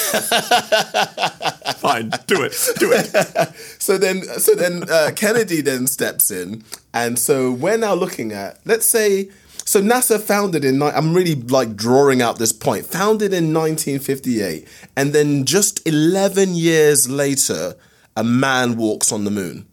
[1.78, 2.56] Fine, do it.
[2.78, 3.54] Do it.
[3.78, 8.58] so then so then uh, Kennedy then steps in and so we're now looking at
[8.64, 9.28] let's say
[9.68, 15.12] so NASA founded in I'm really like drawing out this point founded in 1958 and
[15.12, 17.74] then just 11 years later
[18.16, 19.66] a man walks on the moon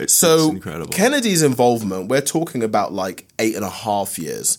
[0.00, 0.92] It's, so it's incredible.
[0.92, 4.58] Kennedy's involvement we're talking about like eight and a half years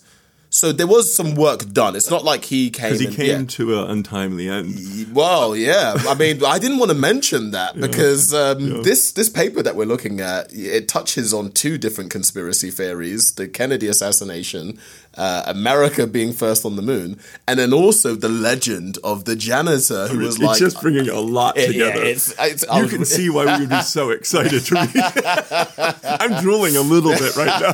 [0.55, 1.97] So there was some work done.
[1.97, 2.93] It's not like he came.
[2.93, 3.45] Because he and- came yeah.
[3.57, 5.13] to an untimely end.
[5.13, 5.95] Well, yeah.
[6.07, 9.85] I mean, I didn't want to mention that because um, this this paper that we're
[9.85, 14.79] looking at it touches on two different conspiracy theories: the Kennedy assassination,
[15.17, 20.07] uh, America being first on the moon, and then also the legend of the janitor
[20.07, 20.57] who was it's like.
[20.59, 22.01] just bringing a lot Yeah, together.
[22.03, 26.05] it's- it's- you was- can see why we would be so excited to read.
[26.21, 27.73] I'm drooling a little bit right now.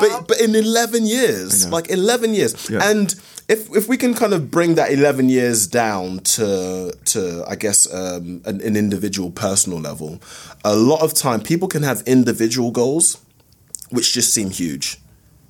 [0.00, 1.21] but but in 11 years
[1.70, 2.70] like 11 years.
[2.70, 2.90] Yeah.
[2.90, 3.14] and
[3.48, 7.92] if if we can kind of bring that 11 years down to to i guess
[7.92, 10.20] um, an, an individual personal level
[10.64, 13.18] a lot of time people can have individual goals
[13.92, 14.98] which just seem huge.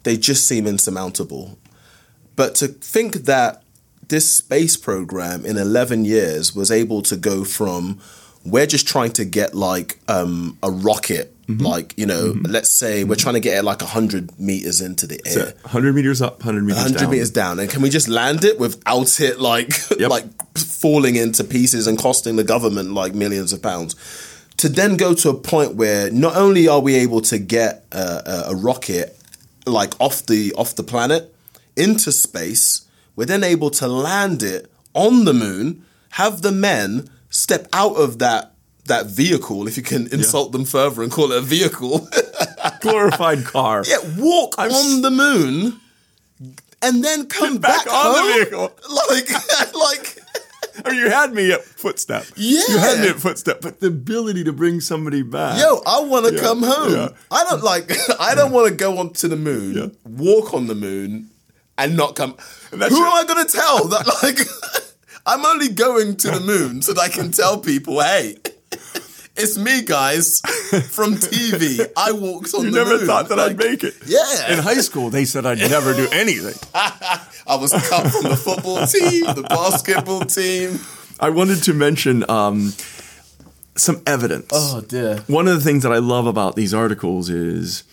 [0.02, 1.58] They just seem insurmountable.
[2.34, 3.62] But to think that
[4.08, 8.00] this space program in 11 years was able to go from
[8.44, 11.66] we're just trying to get like um, a rocket Mm-hmm.
[11.66, 15.20] like you know let's say we're trying to get it like 100 meters into the
[15.26, 17.10] air 100 meters up, 100 meters 100 down.
[17.10, 20.08] meters down and can we just land it without it like Yep.
[20.08, 20.24] like
[20.56, 23.96] falling into pieces and costing the government like millions of pounds
[24.58, 27.98] to then go to a point where not only are we able to get a,
[28.46, 29.18] a, a rocket
[29.66, 31.34] like off the off the planet
[31.76, 37.66] into space we're then able to land it on the moon have the men step
[37.72, 38.54] out of that
[38.86, 42.08] that vehicle if you can insult them further and call it a vehicle
[42.80, 43.82] Glorified car.
[43.86, 45.80] yeah walk I'm on the moon
[46.82, 48.72] and then come back back, on the vehicle.
[49.10, 49.28] like
[49.74, 50.18] like
[50.84, 52.24] I mean, you had me at footstep.
[52.34, 52.60] Yeah.
[52.68, 55.60] You had me at footstep, but the ability to bring somebody back.
[55.60, 56.92] Yo, I want to Yeah, come home.
[56.94, 57.08] yeah.
[57.30, 57.92] I don't like.
[58.18, 59.86] I don't want to go onto the moon, Yeah.
[60.04, 61.28] walk on the moon,
[61.76, 62.36] and not come.
[62.70, 64.06] Who that's am your- I going to tell that?
[64.22, 64.38] Like,
[65.26, 68.36] I'm only going to the moon so that I can tell people, hey,
[69.36, 70.40] it's me, guys,
[70.90, 71.88] from TV.
[71.96, 73.06] I walked on You the never moon.
[73.06, 73.94] thought that I'd make it.
[74.06, 74.52] Yeah.
[74.52, 76.54] In high school, they said I'd never do anything.
[76.74, 80.78] I was cut from the football team, the basketball team.
[81.20, 82.72] I wanted to mention um,
[83.76, 84.48] some evidence.
[84.52, 85.18] Oh, dear.
[85.28, 87.84] One of the things that I love about these articles is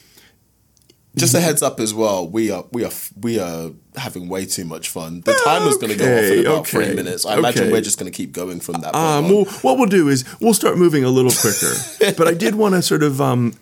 [1.20, 2.28] Just a heads up as well.
[2.28, 5.22] We are we are we are having way too much fun.
[5.22, 7.26] The timer's going to go off in about okay, three minutes.
[7.26, 8.94] I imagine we're just going to keep going from that.
[8.94, 9.32] point Um, on.
[9.32, 12.14] well, what we'll do is we'll start moving a little quicker.
[12.18, 13.54] but I did want to sort of um,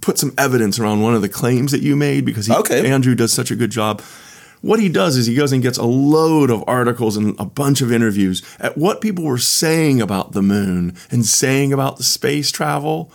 [0.00, 2.88] put some evidence around one of the claims that you made because he, Okay.
[2.90, 4.02] Andrew does such a good job.
[4.62, 7.82] What he does is he goes and gets a load of articles and a bunch
[7.82, 12.50] of interviews at what people were saying about the moon and saying about the space
[12.50, 13.12] travel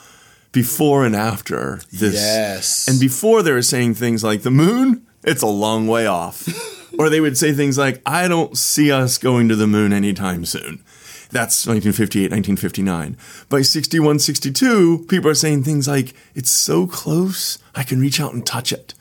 [0.51, 2.15] before and after this.
[2.15, 2.87] Yes.
[2.87, 6.47] And before they were saying things like the moon, it's a long way off.
[6.99, 10.45] or they would say things like, I don't see us going to the moon anytime
[10.45, 10.83] soon.
[11.31, 13.17] That's 1958, 1959.
[13.47, 18.33] By 61, 62, people are saying things like, it's so close, I can reach out
[18.33, 18.93] and touch it.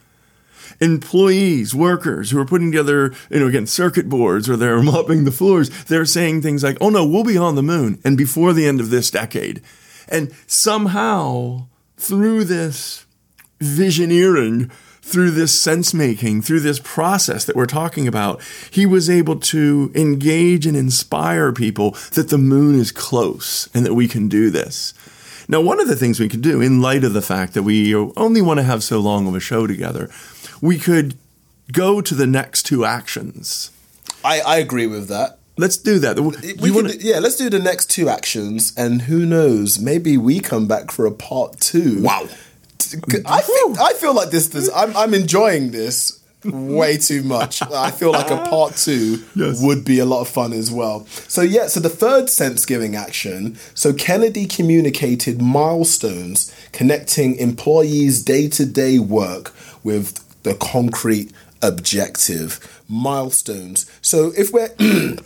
[0.80, 5.32] Employees, workers who are putting together, you know, again, circuit boards or they're mopping the
[5.32, 8.66] floors, they're saying things like, oh no, we'll be on the moon and before the
[8.66, 9.60] end of this decade.
[10.10, 13.06] And somehow, through this
[13.60, 14.70] visioneering,
[15.02, 19.90] through this sense making, through this process that we're talking about, he was able to
[19.94, 24.94] engage and inspire people that the moon is close and that we can do this.
[25.48, 27.92] Now, one of the things we could do, in light of the fact that we
[27.94, 30.08] only want to have so long of a show together,
[30.60, 31.16] we could
[31.72, 33.72] go to the next two actions.
[34.24, 35.39] I, I agree with that.
[35.60, 36.18] Let's do that.
[36.60, 39.78] We wanna- do- yeah, let's do the next two actions, and who knows?
[39.78, 42.00] Maybe we come back for a part two.
[42.02, 42.28] Wow.
[43.26, 44.48] I feel I feel like this.
[44.48, 47.60] this I'm I'm enjoying this way too much.
[47.62, 49.60] I feel like a part two Yes.
[49.62, 51.06] would be a lot of fun as well.
[51.28, 53.58] So yeah, so the third sense giving action.
[53.74, 61.30] So Kennedy communicated milestones connecting employees' day to day work with the concrete
[61.62, 63.84] objective milestones.
[64.00, 64.70] So if we're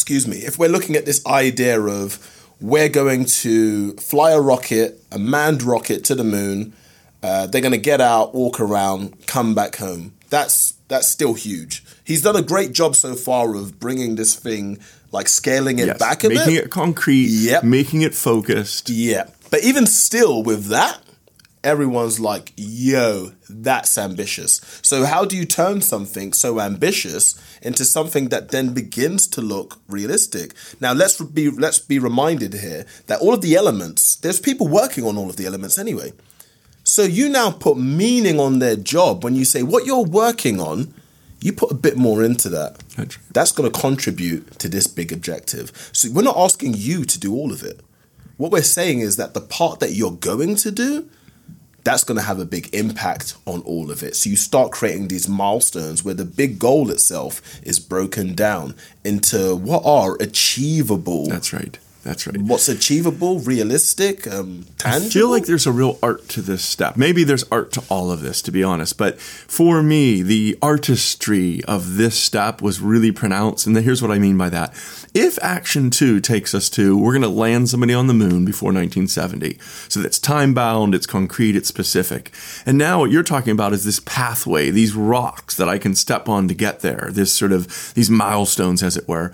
[0.00, 2.18] excuse me, if we're looking at this idea of
[2.58, 6.72] we're going to fly a rocket, a manned rocket to the moon,
[7.22, 10.14] uh, they're going to get out, walk around, come back home.
[10.30, 11.84] That's that's still huge.
[12.02, 14.78] He's done a great job so far of bringing this thing,
[15.12, 16.64] like scaling it Yes, back a making bit.
[16.64, 17.62] it concrete, Yep.
[17.64, 18.88] making it focused.
[18.88, 19.24] Yeah.
[19.50, 20.98] But even still, with that,
[21.62, 24.60] everyone's like, yo, that's ambitious.
[24.82, 29.78] So, how do you turn something so ambitious into something that then begins to look
[29.88, 30.54] realistic?
[30.80, 35.04] Now, let's be, let's be reminded here that all of the elements, there's people working
[35.04, 36.12] on all of the elements anyway.
[36.84, 40.94] So, you now put meaning on their job when you say what you're working on,
[41.42, 42.78] you put a bit more into that.
[42.96, 45.90] That's- That's going to contribute to this big objective.
[45.92, 47.80] So, we're not asking you to do all of it.
[48.38, 51.10] What we're saying is that the part that you're going to do,
[51.84, 54.16] that's going to have a big impact on all of it.
[54.16, 58.74] So you start creating these milestones where the big goal itself is broken down
[59.04, 61.28] into what are achievable.
[61.28, 61.78] That's right.
[62.02, 62.40] That's right.
[62.40, 65.06] What's achievable, realistic, um, tangible.
[65.06, 66.96] I feel like there's a real art to this step.
[66.96, 68.96] Maybe there's art to all of this, to be honest.
[68.96, 73.66] But for me, the artistry of this step was really pronounced.
[73.66, 74.72] And here's what I mean by that.
[75.12, 78.68] If Action 2 takes us to, we're going to land somebody on the moon before
[78.68, 79.58] 1970.
[79.88, 82.32] So that's time bound, it's concrete, it's specific.
[82.64, 86.28] And now what you're talking about is this pathway, these rocks that I can step
[86.30, 89.32] on to get there, this sort of, these milestones, as it were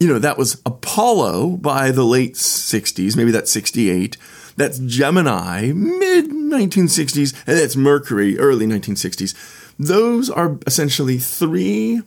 [0.00, 4.16] you know, that was Apollo by the late 60s, maybe that's 68.
[4.56, 9.34] That's Gemini, mid 1960s, and that's Mercury, early 1960s.
[9.78, 12.02] Those are essentially three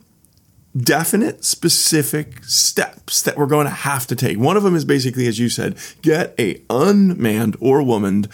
[0.76, 4.38] definite, specific steps that we're going to have to take.
[4.38, 8.28] One of them is basically, as you said, get a unmanned or womaned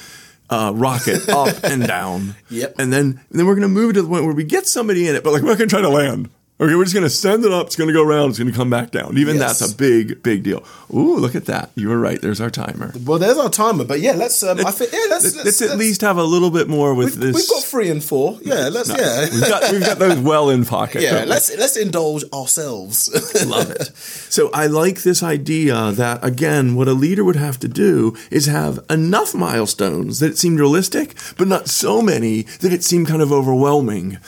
[0.50, 2.36] uh, rocket up and down.
[2.50, 2.76] Yep.
[2.78, 5.08] And then, and then we're going to move to the point where we get somebody
[5.08, 6.28] in it, but like we're not going to try to land.
[6.60, 7.66] Okay, we're just going to send it up.
[7.66, 8.30] It's going to go around.
[8.30, 9.18] It's going to come back down.
[9.18, 9.58] Even Yes.
[9.58, 10.62] that's a big, big deal.
[10.94, 11.70] Ooh, look at that.
[11.74, 12.20] You were right.
[12.20, 12.92] There's our timer.
[13.04, 14.40] well, there's our timer, but yeah, let's.
[14.40, 16.68] Um, I think yeah, let's, Let's, let's, let's at let's- least have a little bit
[16.68, 17.34] more with We've, this.
[17.34, 18.38] we've got three and four.
[18.40, 18.88] Yeah, let's.
[18.88, 21.02] Yeah, we've, got, we've got those well in pocket.
[21.02, 21.10] yeah.
[21.14, 21.30] don't we?
[21.30, 23.08] Let's let's indulge ourselves.
[23.46, 23.88] Love it.
[23.96, 28.46] So I like this idea that again, what a leader would have to do is
[28.46, 33.22] have enough milestones that it seemed realistic, but not so many that it seemed kind
[33.22, 34.18] of overwhelming.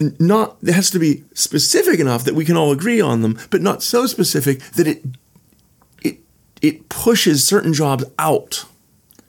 [0.00, 3.62] Not it has to be specific enough that we can all agree on them, but
[3.62, 5.02] not so specific that it
[6.02, 6.18] it
[6.62, 8.64] it pushes certain jobs out.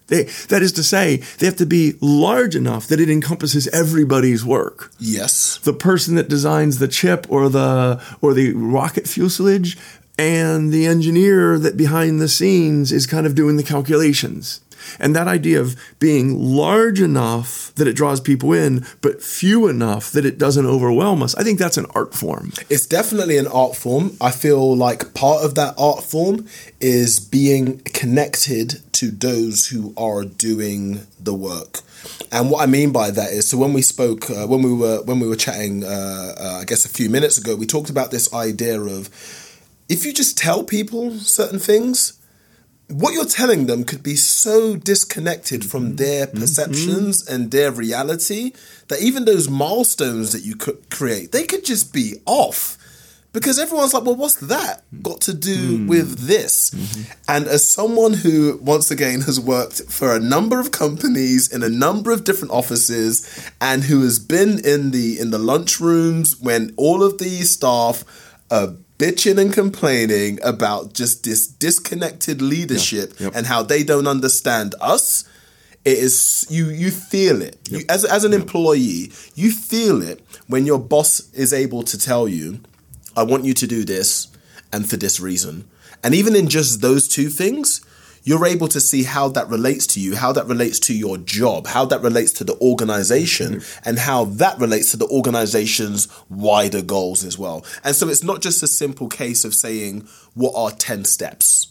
[0.08, 4.44] They, that is to say, they have to be large enough that it encompasses everybody's
[4.44, 5.60] work yes.
[5.60, 9.78] the person that designs the chip or the or the rocket fuselage
[10.18, 14.60] and the engineer that behind the scenes is kind of doing the calculations.
[15.00, 20.12] And that idea of being large enough that it draws people in, but few enough
[20.12, 22.54] that it doesn't overwhelm us, I think that's an art form.
[22.70, 24.18] It's definitely an art form.
[24.22, 26.48] I feel like part of that art form
[26.80, 31.82] is being connected to those who are doing the work.
[32.32, 35.02] And what I mean by that is, so when we spoke, uh, when we were
[35.04, 38.12] when we were chatting, uh, uh, I guess a few minutes ago, we talked about
[38.12, 39.10] this idea of
[39.90, 42.19] if you just tell people certain things,
[42.90, 45.96] what you're telling them could be so disconnected from mm-hmm.
[45.98, 46.40] their mm-hmm.
[46.40, 48.52] perceptions and their reality
[48.88, 52.78] that even those milestones that you could create, they could just be off.
[53.32, 55.88] Because everyone's like, well, what's that got to do mm-hmm.
[55.88, 56.74] with this?
[57.28, 61.70] And as someone who, once again, has worked for a number of companies in a
[61.70, 67.04] number of different offices, and who has been in the in the lunchrooms when all
[67.04, 68.04] of the staff
[68.50, 73.32] are bitching and complaining about just this disconnected leadership Yep.
[73.36, 75.24] and how they don't understand us
[75.86, 77.58] it is you you feel it.
[77.72, 82.28] You, as, as an employee you feel it when your boss is able to tell
[82.28, 82.60] you
[83.16, 84.28] i want you to do this
[84.72, 85.68] and for this reason.
[86.04, 87.82] And even in just those two things
[88.24, 91.68] you're able to see how that relates to you how that relates to your job
[91.68, 93.90] how that relates to the organization mm-hmm.
[93.90, 97.66] and how that relates to the organization's wider goals as well.
[97.84, 101.68] And so it's not just a simple case of saying what are 10 steps?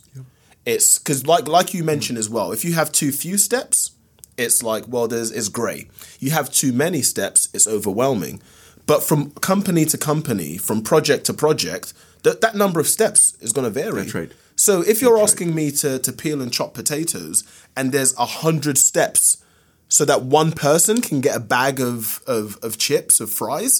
[0.64, 1.86] It's because like like you mm-hmm.
[1.86, 3.92] mentioned as well if you have too few steps
[4.36, 5.88] it's like well there's it's gray.
[6.18, 8.40] You have too many steps it's overwhelming.
[8.86, 11.92] But from company to company from project to project
[12.22, 14.02] that that number of steps is going to vary.
[14.02, 14.32] That's right.
[14.58, 17.44] So if you're asking me to to peel and chop potatoes
[17.76, 19.42] and there's a hundred steps
[19.88, 23.74] so that one person can get a bag of, of, of chips, of fries,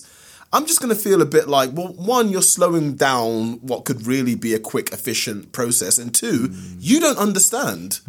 [0.55, 4.07] I'm just going to feel a bit like, well, one, you're slowing down what could
[4.07, 5.99] really be a quick, efficient process.
[5.99, 6.49] And two,
[6.79, 8.01] you don't understand.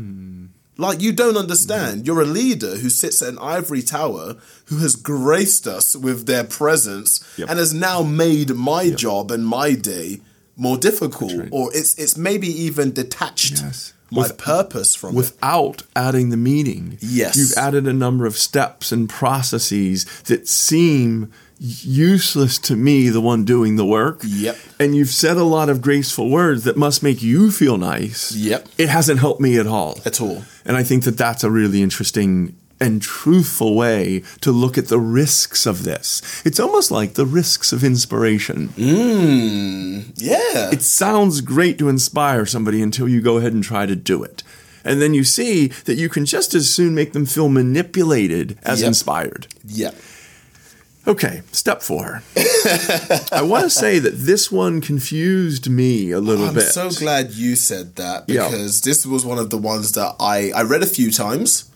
[0.78, 2.04] Like, you don't understand.
[2.04, 2.06] Mm.
[2.08, 4.36] You're a leader who sits at an ivory tower
[4.68, 7.50] who has graced us with their presence Yep.
[7.50, 10.22] and has now made my job and my day
[10.60, 11.34] more difficult.
[11.52, 13.94] Or it's, it's maybe even detached Yes.
[14.12, 15.18] my With- purpose from it.
[15.18, 16.98] without adding the meaning.
[17.02, 17.38] Yes.
[17.38, 21.32] You've added a number of steps and processes that seem
[21.62, 24.22] useless to me, the one doing the work.
[24.26, 24.58] Yep.
[24.80, 28.32] And you've said a lot of graceful words that must make you feel nice.
[28.34, 28.68] Yep.
[28.78, 30.00] It hasn't helped me at all.
[30.06, 30.44] At all.
[30.66, 35.00] And I think that that's a really interesting and truthful way to look at the
[35.00, 36.22] risks of this.
[36.46, 38.70] It's almost like the risks of inspiration.
[38.70, 40.72] Mm, yeah.
[40.72, 44.44] It sounds great to inspire somebody until you go ahead and try to do it.
[44.86, 48.80] And then you see that you can just as soon make them feel manipulated as
[48.82, 48.88] Yep.
[48.88, 49.48] inspired.
[49.66, 49.92] yeah.
[51.08, 52.22] Okay, step four.
[53.32, 56.50] I want to say that this one confused me a little bit.
[56.50, 56.72] I'm bit.
[56.72, 58.48] so glad you said that Yeah.
[58.48, 61.69] because this was one of the ones that I, I read a few times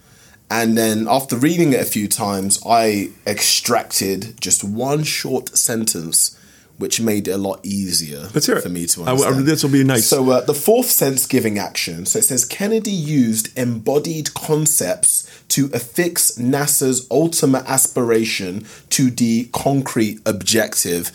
[0.55, 6.37] And then after reading it a few times, I extracted just one short sentence,
[6.77, 8.61] which made it a lot easier Let's hear it.
[8.61, 9.45] for me to understand.
[9.47, 10.05] this will be nice.
[10.05, 12.05] So uh, the fourth sense giving action.
[12.05, 20.19] So it says Kennedy used embodied concepts to affix NASA's ultimate aspiration to the concrete
[20.25, 21.11] objective.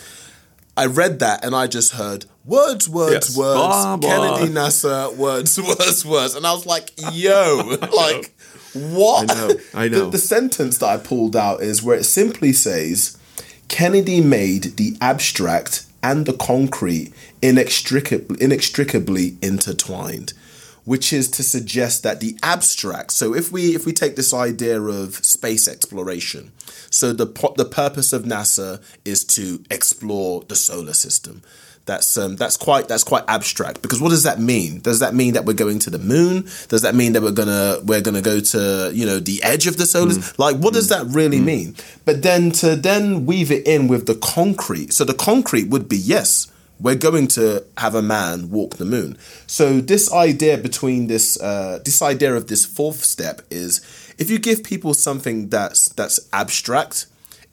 [0.77, 3.37] I read that and I just heard words, words, Yes.
[3.37, 3.57] words.
[3.59, 4.37] Blah, blah.
[4.39, 8.33] Kennedy, NASA, words, words, words, and I was like, "Yo, like
[8.75, 10.05] what?" I know, I know.
[10.05, 13.17] The, the sentence that I pulled out is where it simply says,
[13.69, 17.13] "Kennedy made the abstract and the concrete
[17.43, 20.33] inextricably, inextricably intertwined."
[20.85, 23.13] Which is to suggest that the abstract.
[23.13, 26.51] So if we if we take this idea of space exploration,
[26.89, 27.27] so the
[27.59, 31.43] the purpose of NASA is to explore the solar system.
[31.89, 34.81] That's um, that's quite that's quite abstract because what does that mean?
[34.81, 36.43] Does that mean that we're going to the moon?
[36.69, 39.79] Does that mean that we're gonna we're gonna go to you know the edge of
[39.79, 40.13] the solar?
[40.13, 40.35] system?
[40.37, 41.77] Like what does that really mean?
[42.05, 44.93] But then to then weave it in with the concrete.
[44.93, 49.17] So the concrete would be yes, we're going to have a man walk the moon.
[49.47, 53.81] So this idea between this uh, this idea of this fourth step is
[54.19, 57.07] if you give people something that's that's abstract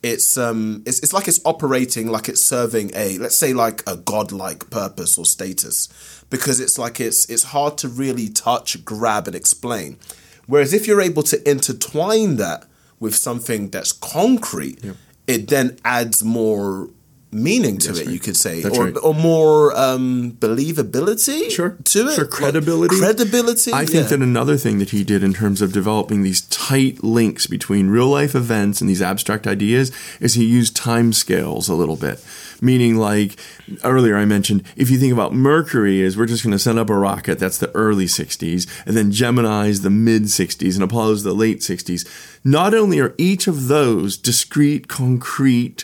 [0.06, 3.98] it's um it's, it's like it's operating like it's serving a let's say like a
[3.98, 5.90] godlike purpose or status.
[6.30, 9.98] Because it's like it's it's hard to really touch grab and explain.
[10.46, 12.66] Whereas if you're able to intertwine that
[13.00, 14.80] with something that's concrete
[15.28, 16.90] it then adds more
[17.36, 18.96] meaning to it you could say That's or, right.
[19.04, 21.78] or more um believability Sure.
[21.84, 22.98] to it Sure, credibility.
[22.98, 24.18] credibility I think yeah.
[24.18, 28.08] that another thing that he did in terms of developing these tight links between real
[28.08, 32.24] life events and these abstract ideas is he used time scales a little bit.
[32.62, 33.36] Meaning, like
[33.84, 36.90] earlier I mentioned, if you think about Mercury, is we're just going to send up
[36.90, 41.34] a rocket, that's the early 60s, and then Gemini's the mid 60s, and Apollo's the
[41.34, 42.08] late 60s.
[42.46, 45.84] Not only are each of those discrete, concrete,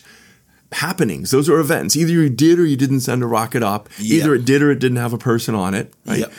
[0.72, 1.32] happenings.
[1.32, 1.96] Those are events.
[1.96, 3.90] Either you did or you didn't send a rocket up.
[4.00, 5.94] Either it did or it didn't have a person on it.
[6.06, 6.20] Right.
[6.20, 6.34] Yep.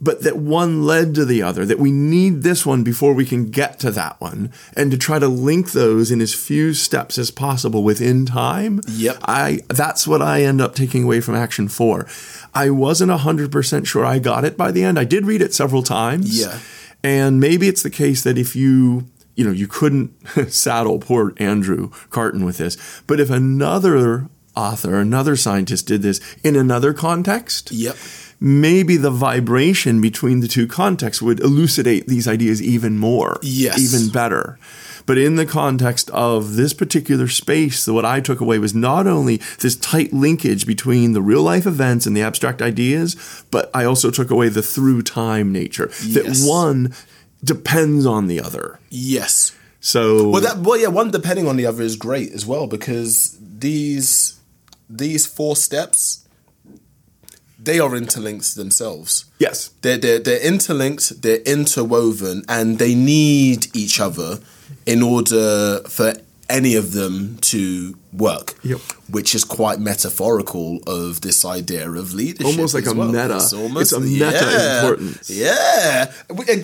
[0.00, 3.50] But that one led to the other, that we need this one before we can
[3.50, 7.30] get to that one, and to try to link those in as few steps as
[7.30, 8.80] possible within time.
[8.88, 9.18] Yep.
[9.22, 12.06] I that's what I end up taking away from action four.
[12.52, 14.98] I wasn't hundred percent sure I got it by the end.
[14.98, 16.38] I did read it several times.
[16.38, 16.58] Yeah.
[17.02, 19.06] And maybe it's the case that if you,
[19.36, 20.12] you know, you couldn't
[20.48, 22.76] saddle poor Andrew Carton with this,
[23.06, 27.96] but if another author, another scientist did this in another context, Yep.
[28.38, 33.78] maybe the vibration between the two contexts would elucidate these ideas even more, Yes.
[33.80, 34.58] even better.
[35.06, 39.38] But in the context of this particular space, what I took away was not only
[39.60, 43.14] this tight linkage between the real life events and the abstract ideas,
[43.50, 45.90] but I also took away the through time nature.
[46.02, 46.14] Yes.
[46.42, 46.94] That one
[47.44, 48.78] depends on the other.
[48.90, 52.66] yes So Well, that well, yeah, one depending on the other is great as well
[52.66, 54.40] because these
[54.88, 56.20] these four steps
[57.58, 59.24] they are interlinked themselves.
[59.38, 64.38] yes, They're, they're they're interlinked, they're interwoven, and they need each other
[64.86, 66.12] in order for
[66.48, 68.54] any of them to work.
[68.62, 68.80] Yep.
[69.10, 72.46] Which is quite metaphorical of this idea of leadership.
[72.46, 73.08] Almost like a well.
[73.08, 73.36] meta.
[73.36, 75.30] It's, almost, It's a meta yeah, importance.
[75.30, 76.12] Yeah.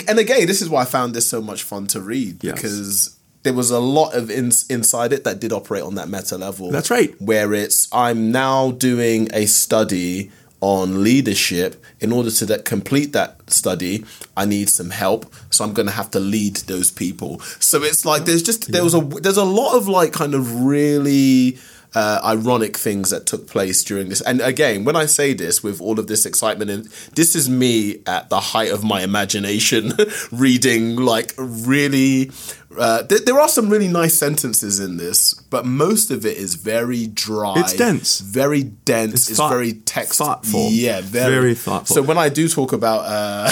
[0.08, 2.54] And again, this is why I found this so much fun to read Yes.
[2.54, 6.36] because there was a lot of ins inside it that did operate on that meta
[6.36, 6.70] level.
[6.70, 7.18] That's right.
[7.20, 11.82] Where it's I'm now doing a study on leadership.
[12.00, 14.04] In order to that, complete that study,
[14.36, 15.32] I need some help.
[15.50, 17.40] So I'm going to have to lead those people.
[17.60, 20.62] So it's like there's just there was a there's a lot of like kind of
[20.62, 21.58] really
[21.94, 24.20] uh, ironic things that took place during this.
[24.20, 26.84] And again, when I say this with all of this excitement, and
[27.14, 29.92] this is me at the height of my imagination,
[30.32, 32.30] reading like really.
[32.78, 36.54] Uh, there, there are some really nice sentences in this, but most of it is
[36.54, 37.54] very dry.
[37.56, 38.20] It's dense.
[38.20, 39.12] very dense.
[39.14, 40.68] It's, It's thought- very text thoughtful.
[40.70, 41.94] Yeah, very, Very thoughtful.
[41.96, 43.50] So when I do talk about uh,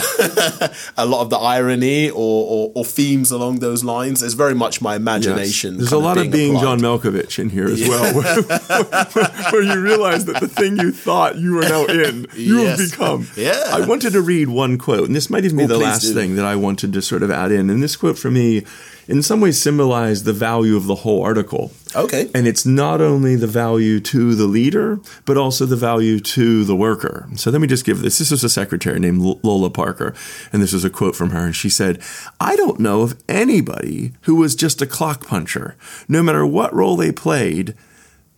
[0.96, 4.80] a lot of the irony or, or, or themes along those lines, it's very much
[4.80, 5.00] my yes.
[5.00, 5.78] imagination.
[5.78, 6.78] There's a lot of being applied.
[6.78, 9.04] John Malkovich in here as well, where,
[9.52, 12.78] where you realize that the thing you thought you were now in, you Yes.
[12.78, 13.26] have become.
[13.36, 13.64] Yeah.
[13.72, 16.14] I wanted to read one quote, and this might even be Oh, the last do.
[16.14, 17.68] thing that I wanted to sort of add in.
[17.68, 18.64] And this quote for me,
[19.08, 21.72] in some ways, symbolize the value of the whole article.
[21.96, 22.30] Okay.
[22.34, 26.76] And it's not only the value to the leader, but also the value to the
[26.76, 27.26] worker.
[27.36, 28.18] So let me just give this.
[28.18, 30.14] This was a secretary named Lola Parker,
[30.52, 31.46] and this was a quote from her.
[31.46, 32.02] And she said,
[32.38, 35.76] I don't know of anybody who was just a clock puncher.
[36.06, 37.74] No matter what role they played,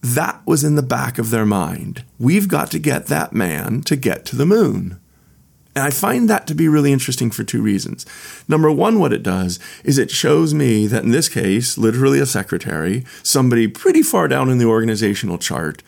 [0.03, 2.05] that was in the back of their mind.
[2.19, 5.00] We've got to get that man to get to the moon.
[5.81, 8.05] And I find that to be really interesting for two reasons.
[8.47, 12.27] Number one, what it does is it shows me that in this case, literally a
[12.27, 15.83] secretary, somebody pretty far down in the organizational chart,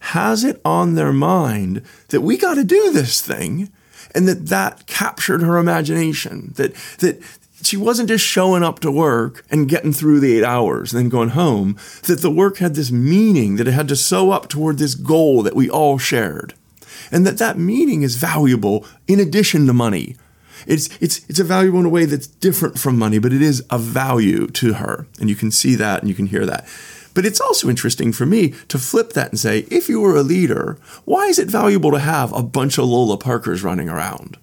[0.00, 3.72] has it on their mind that we got to do this thing
[4.14, 7.18] and that that captured her imagination that that
[7.62, 11.08] she wasn't just showing up to work and getting through the eight hours and then
[11.08, 14.76] going home that the work had this meaning that it had to sew up toward
[14.76, 16.52] this goal that we all shared
[17.10, 20.16] and that that meaning is valuable in addition to money
[20.66, 23.64] it's it's it's a valuable in a way that's different from money but it is
[23.70, 26.66] a value to her and you can see that and you can hear that
[27.18, 30.22] but it's also interesting for me to flip that and say, if you were a
[30.22, 34.36] leader, why is it valuable to have a bunch of Lola Parkers running around?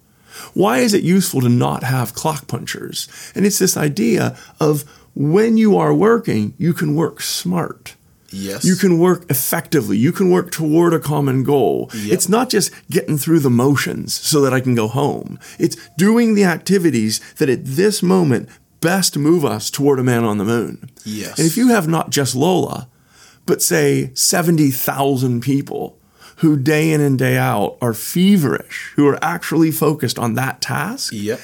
[0.52, 3.08] Why is it useful to not have clock punchers?
[3.34, 7.95] And it's this idea of when you are working, you can work smart.
[8.36, 8.64] Yes.
[8.64, 9.96] You can work effectively.
[9.96, 11.90] You can work toward a common goal.
[11.94, 12.12] Yep.
[12.12, 15.38] It's not just getting through the motions so that I can go home.
[15.58, 18.48] It's doing the activities that at this moment
[18.80, 20.90] best move us toward a man on the moon.
[21.04, 21.38] Yes.
[21.38, 22.88] And if you have not just Lola,
[23.46, 25.98] but say 70,000 people
[26.36, 31.12] who day in and day out are feverish, who are actually focused on that task,
[31.14, 31.40] Yep.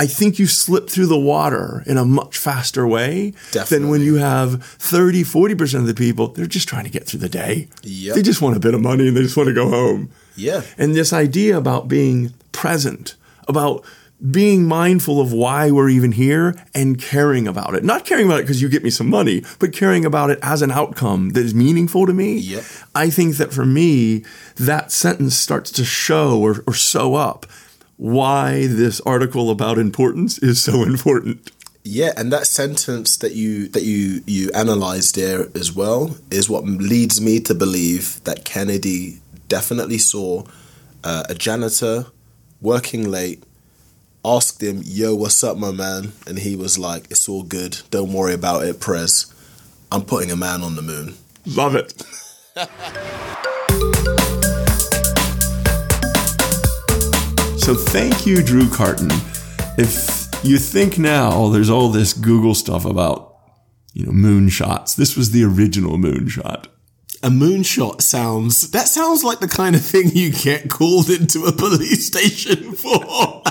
[0.00, 3.34] I think you slip through the water in a much faster way
[3.68, 7.20] than when you have 30, 40% of the people, they're just trying to get through
[7.20, 7.68] the day.
[7.82, 8.16] Yep.
[8.16, 10.10] They just want a bit of money and they just want to go home.
[10.36, 10.62] Yeah.
[10.78, 13.84] And this idea about being present, about
[14.30, 17.84] being mindful of why we're even here and caring about it.
[17.84, 20.62] Not caring about it because you get me some money, but caring about it as
[20.62, 22.38] an outcome that is meaningful to me.
[22.38, 22.64] Yep.
[22.94, 24.24] I think that for me,
[24.56, 27.44] that sentence starts to show or, or sew up
[28.00, 31.50] why this article about importance is so important.
[31.84, 36.64] Yeah, and that sentence that you that you you analyzed there as well is what
[36.64, 40.44] leads me to believe that Kennedy definitely saw
[41.04, 42.06] uh, a janitor
[42.62, 43.42] working late,
[44.24, 47.82] asked him, "Yo, what's up, my man?" And he was like, "It's all good.
[47.90, 49.26] Don't worry about it, Prez.
[49.92, 51.92] I'm putting a man on the moon." Love it.
[57.60, 59.10] so thank you, Drew Carton.
[59.76, 63.36] If you think now there's all this Google stuff about,
[63.92, 66.66] you know, moonshots, this was the original moonshot.
[67.22, 71.52] A moonshot sounds that sounds like the kind of thing you get called into a
[71.52, 73.42] police station for.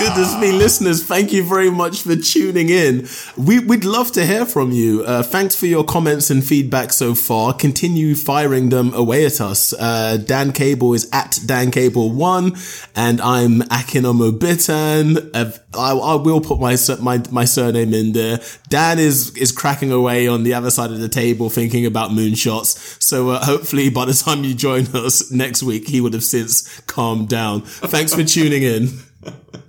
[0.00, 3.06] Goodness me, listeners, thank you very much for tuning in.
[3.36, 5.04] We, we'd love to hear from you.
[5.04, 7.52] Uh, thanks for your comments and feedback so far.
[7.52, 9.74] Continue firing them away at us.
[9.74, 15.32] Uh, Dan Cable is at Dan Cable1, and I'm Akin Omobitan.
[15.34, 18.40] Uh, I, I will put my, my my surname in there.
[18.70, 23.02] Dan is is cracking away on the other side of the table thinking about moonshots.
[23.02, 26.80] So uh, hopefully by the time you join us next week, he would have since
[26.86, 27.60] calmed down.
[27.60, 28.88] Thanks for tuning in.